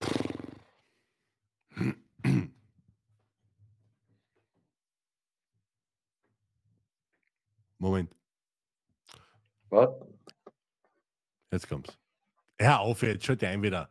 [7.78, 8.14] Moment,
[9.68, 9.88] Was?
[11.50, 11.98] jetzt kommt's.
[12.58, 13.90] Hör auf jetzt, schalt ein wieder.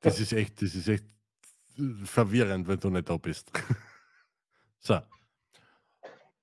[0.00, 1.04] Das ist echt, das ist echt
[2.04, 3.50] verwirrend, wenn du nicht da bist.
[4.80, 5.00] so.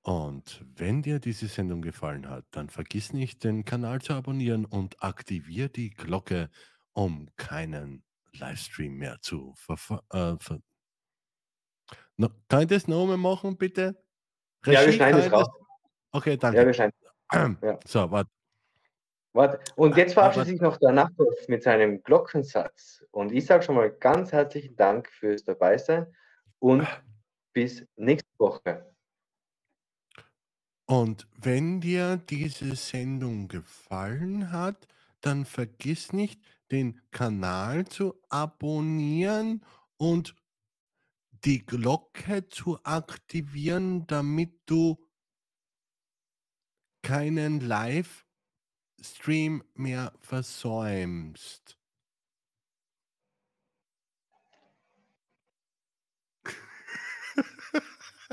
[0.01, 5.01] Und wenn dir diese Sendung gefallen hat, dann vergiss nicht, den Kanal zu abonnieren und
[5.01, 6.49] aktivier die Glocke,
[6.93, 8.03] um keinen
[8.33, 9.55] Livestream mehr zu
[10.11, 10.59] äh, ver
[12.17, 13.95] no, Kann ich das nochmal machen, bitte?
[14.65, 15.47] Ja, wir Regie, schneiden ich raus.
[16.11, 16.65] Okay, Ja, danke.
[16.65, 16.93] wir schneiden.
[17.63, 17.79] ja.
[17.85, 18.29] So, warte.
[19.33, 19.59] Warte.
[19.75, 23.03] Und jetzt verabschiedet Aber- sich noch der Nachtwolf mit seinem Glockensatz.
[23.11, 26.05] Und ich sage schon mal ganz herzlichen Dank fürs Dabeisein
[26.59, 26.85] und
[27.55, 28.93] bis nächste Woche.
[30.85, 34.87] Und wenn dir diese Sendung gefallen hat,
[35.21, 39.65] dann vergiss nicht, den Kanal zu abonnieren
[39.97, 40.35] und
[41.31, 45.01] die Glocke zu aktivieren, damit du
[47.03, 51.77] keinen Livestream mehr versäumst.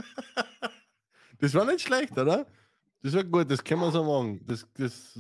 [1.39, 2.47] Das war nicht schlecht, oder?
[3.03, 4.47] Das war gut, das können wir so machen.
[4.47, 5.19] Das, das,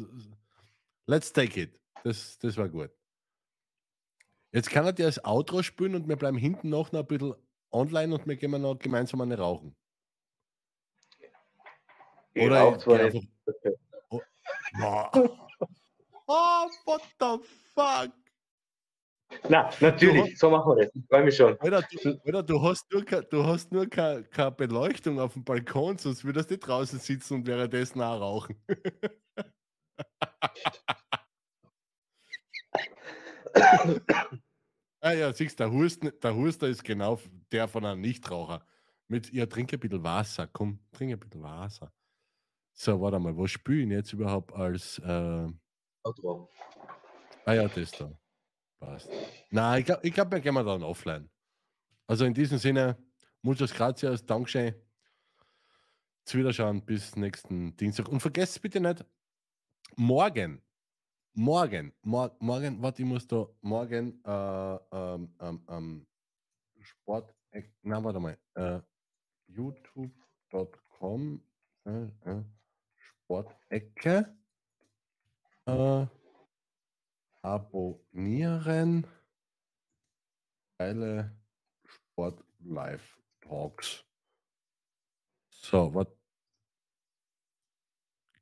[1.07, 1.81] let's take it.
[2.05, 2.91] Das, das war gut.
[4.53, 7.35] Jetzt kann er dir als Outro spielen und wir bleiben hinten noch ein bisschen
[7.73, 9.75] online und wir gehen noch gemeinsam eine rauchen.
[12.35, 13.33] Ich Oder ich zwar geh nicht.
[14.79, 15.11] Boah.
[16.29, 18.13] Oh, what the fuck?
[19.49, 20.95] Na, natürlich, so machen wir das.
[20.95, 21.59] Ich freue mich schon.
[21.61, 25.99] Alter, du, Alter, du hast nur, du hast nur keine, keine Beleuchtung auf dem Balkon,
[25.99, 28.57] sonst würdest du nicht draußen sitzen und währenddessen auch rauchen.
[35.01, 37.19] ah ja, siehst du, der Husten, der Huster ist genau
[37.51, 38.65] der von einem Nichtraucher.
[39.09, 41.93] Mit, ja, trink ein bisschen Wasser, komm, trink ein bisschen Wasser.
[42.75, 45.49] So, warte mal, was spüle ich jetzt überhaupt als, äh,
[46.05, 46.49] Outro.
[47.45, 48.11] Ah ja, das da.
[48.83, 49.09] Passt.
[49.51, 51.31] Nein, ich glaube, ich glaub, wir gehen dann offline.
[52.09, 52.97] Also in diesem Sinne,
[53.41, 54.75] muchas gracias, Dankeschön.
[56.25, 58.09] Zu Wiederschauen bis nächsten Dienstag.
[58.09, 59.05] Und vergesst bitte nicht,
[59.97, 60.61] morgen,
[61.33, 66.07] morgen, mor morgen, warte, ich muss da morgen äh, ähm, ähm, ähm,
[66.81, 68.81] Sport, äh, na warte mal, äh,
[69.47, 71.41] youtube.com
[71.85, 71.91] äh,
[72.25, 72.43] äh,
[72.97, 74.37] Sportecke
[75.67, 76.07] äh,
[77.43, 79.07] abonnieren.
[80.79, 81.37] Geile
[81.85, 84.05] Sport Live Talks.
[85.51, 86.07] So, was?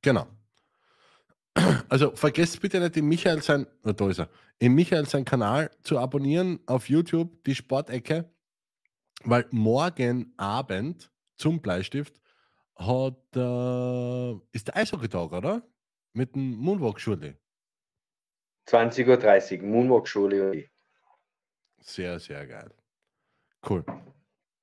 [0.02, 0.27] Genau.
[1.89, 5.70] Also vergesst bitte nicht, den Michael sein, oh, da ist er, in Michael seinen Kanal
[5.82, 8.31] zu abonnieren auf YouTube, die Sportecke,
[9.24, 12.20] weil morgen Abend zum Bleistift
[12.77, 15.62] hat, äh, ist der Eishockey-Tag, oder?
[16.12, 17.36] Mit dem Moonwalk-Schule.
[18.66, 20.69] 20.30 Uhr, Moonwalk-Schule.
[21.81, 22.70] Sehr, sehr geil.
[23.69, 23.85] Cool.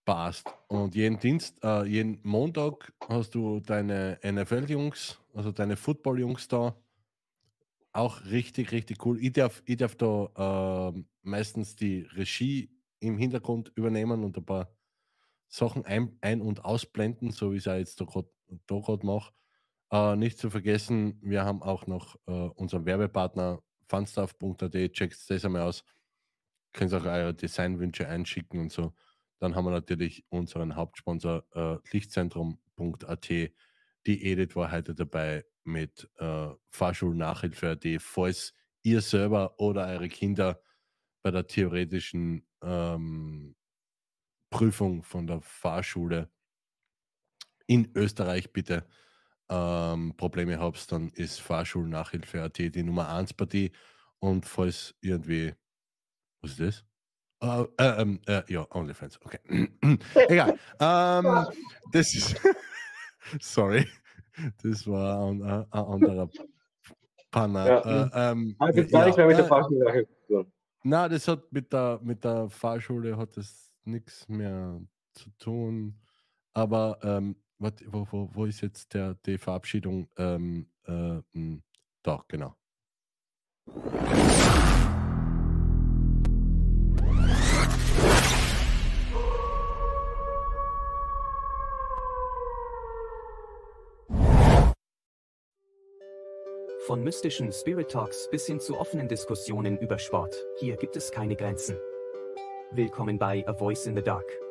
[0.05, 0.47] Passt.
[0.67, 6.75] Und jeden Dienst, äh, jeden Montag hast du deine NFL-Jungs, also deine Football-Jungs da.
[7.91, 9.19] Auch richtig, richtig cool.
[9.21, 12.69] Ich darf, ich darf da ähm, meistens die Regie
[12.99, 14.71] im Hintergrund übernehmen und ein paar
[15.47, 19.33] Sachen ein, ein- und ausblenden, so wie ich es jetzt da gerade mache.
[19.91, 24.91] Äh, nicht zu vergessen, wir haben auch noch äh, unseren Werbepartner funstuff.at.
[24.93, 25.83] Checkt das einmal aus.
[26.73, 28.93] Könnt auch eure Designwünsche einschicken und so.
[29.39, 33.29] Dann haben wir natürlich unseren Hauptsponsor äh, lichtzentrum.at.
[33.29, 33.51] Die
[34.07, 37.85] Edith war heute dabei mit äh, Fahrschulnachhilfe.at.
[37.99, 38.53] Falls
[38.83, 40.61] ihr selber oder eure Kinder
[41.21, 43.55] bei der theoretischen ähm,
[44.49, 46.29] Prüfung von der Fahrschule
[47.67, 48.87] in Österreich bitte
[49.49, 53.71] ähm, Probleme habt, dann ist Fahrschulnachhilfe.at die Nummer 1 Partie.
[54.19, 55.53] Und falls irgendwie,
[56.41, 56.85] was ist das?
[57.39, 59.39] Äh, äh, ähm, äh, ja, OnlyFans, okay.
[60.27, 60.57] Egal.
[60.79, 61.45] Ähm,
[61.91, 62.35] das ist,
[63.39, 63.87] sorry,
[64.63, 66.29] das war ein, ein, ein anderer
[67.29, 67.67] Panner.
[67.67, 68.05] Ja.
[68.05, 70.07] Äh, ähm, das war ja, nicht mehr mit der äh, Fahrschule
[70.89, 74.79] na, das hat mit der, mit der Fahrschule hat das nichts mehr
[75.11, 75.99] zu tun.
[76.53, 80.09] Aber ähm, wat, wo, wo, wo ist jetzt der, die Verabschiedung?
[80.17, 81.59] Ähm, äh, mh,
[82.03, 82.55] da, genau.
[96.85, 101.35] Von mystischen Spirit Talks bis hin zu offenen Diskussionen über Sport, hier gibt es keine
[101.35, 101.77] Grenzen.
[102.71, 104.46] Willkommen bei A Voice in the Dark.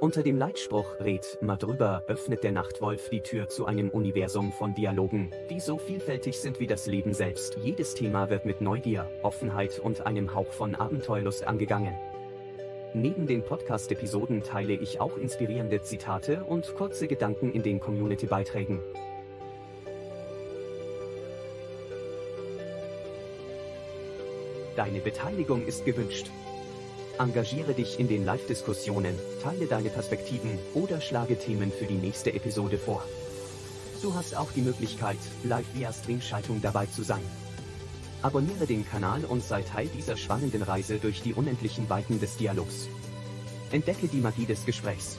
[0.00, 4.74] Unter dem Leitspruch Red mal drüber öffnet der Nachtwolf die Tür zu einem Universum von
[4.74, 7.56] Dialogen, die so vielfältig sind wie das Leben selbst.
[7.62, 11.94] Jedes Thema wird mit Neugier, Offenheit und einem Hauch von Abenteuerlust angegangen.
[12.92, 18.80] Neben den Podcast-Episoden teile ich auch inspirierende Zitate und kurze Gedanken in den Community-Beiträgen.
[24.76, 26.30] Deine Beteiligung ist gewünscht.
[27.18, 32.76] Engagiere dich in den Live-Diskussionen, teile deine Perspektiven oder schlage Themen für die nächste Episode
[32.76, 33.04] vor.
[34.02, 37.22] Du hast auch die Möglichkeit, live via Streamschaltung dabei zu sein.
[38.22, 42.88] Abonniere den Kanal und sei Teil dieser spannenden Reise durch die unendlichen Weiten des Dialogs.
[43.70, 45.18] Entdecke die Magie des Gesprächs.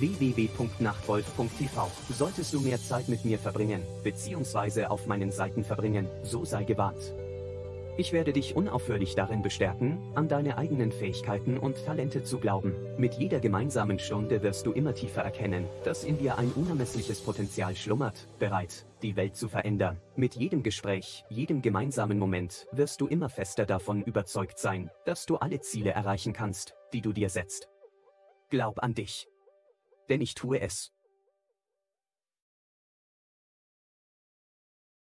[0.00, 6.64] www.nachtwolf.tv Solltest du mehr Zeit mit mir verbringen, beziehungsweise auf meinen Seiten verbringen, so sei
[6.64, 7.12] gewarnt.
[7.98, 12.74] Ich werde dich unaufhörlich darin bestärken, an deine eigenen Fähigkeiten und Talente zu glauben.
[12.98, 17.74] Mit jeder gemeinsamen Stunde wirst du immer tiefer erkennen, dass in dir ein unermessliches Potenzial
[17.74, 19.98] schlummert, bereit, die Welt zu verändern.
[20.14, 25.36] Mit jedem Gespräch, jedem gemeinsamen Moment wirst du immer fester davon überzeugt sein, dass du
[25.36, 27.70] alle Ziele erreichen kannst, die du dir setzt.
[28.50, 29.26] Glaub an dich.
[30.10, 30.92] Denn ich tue es.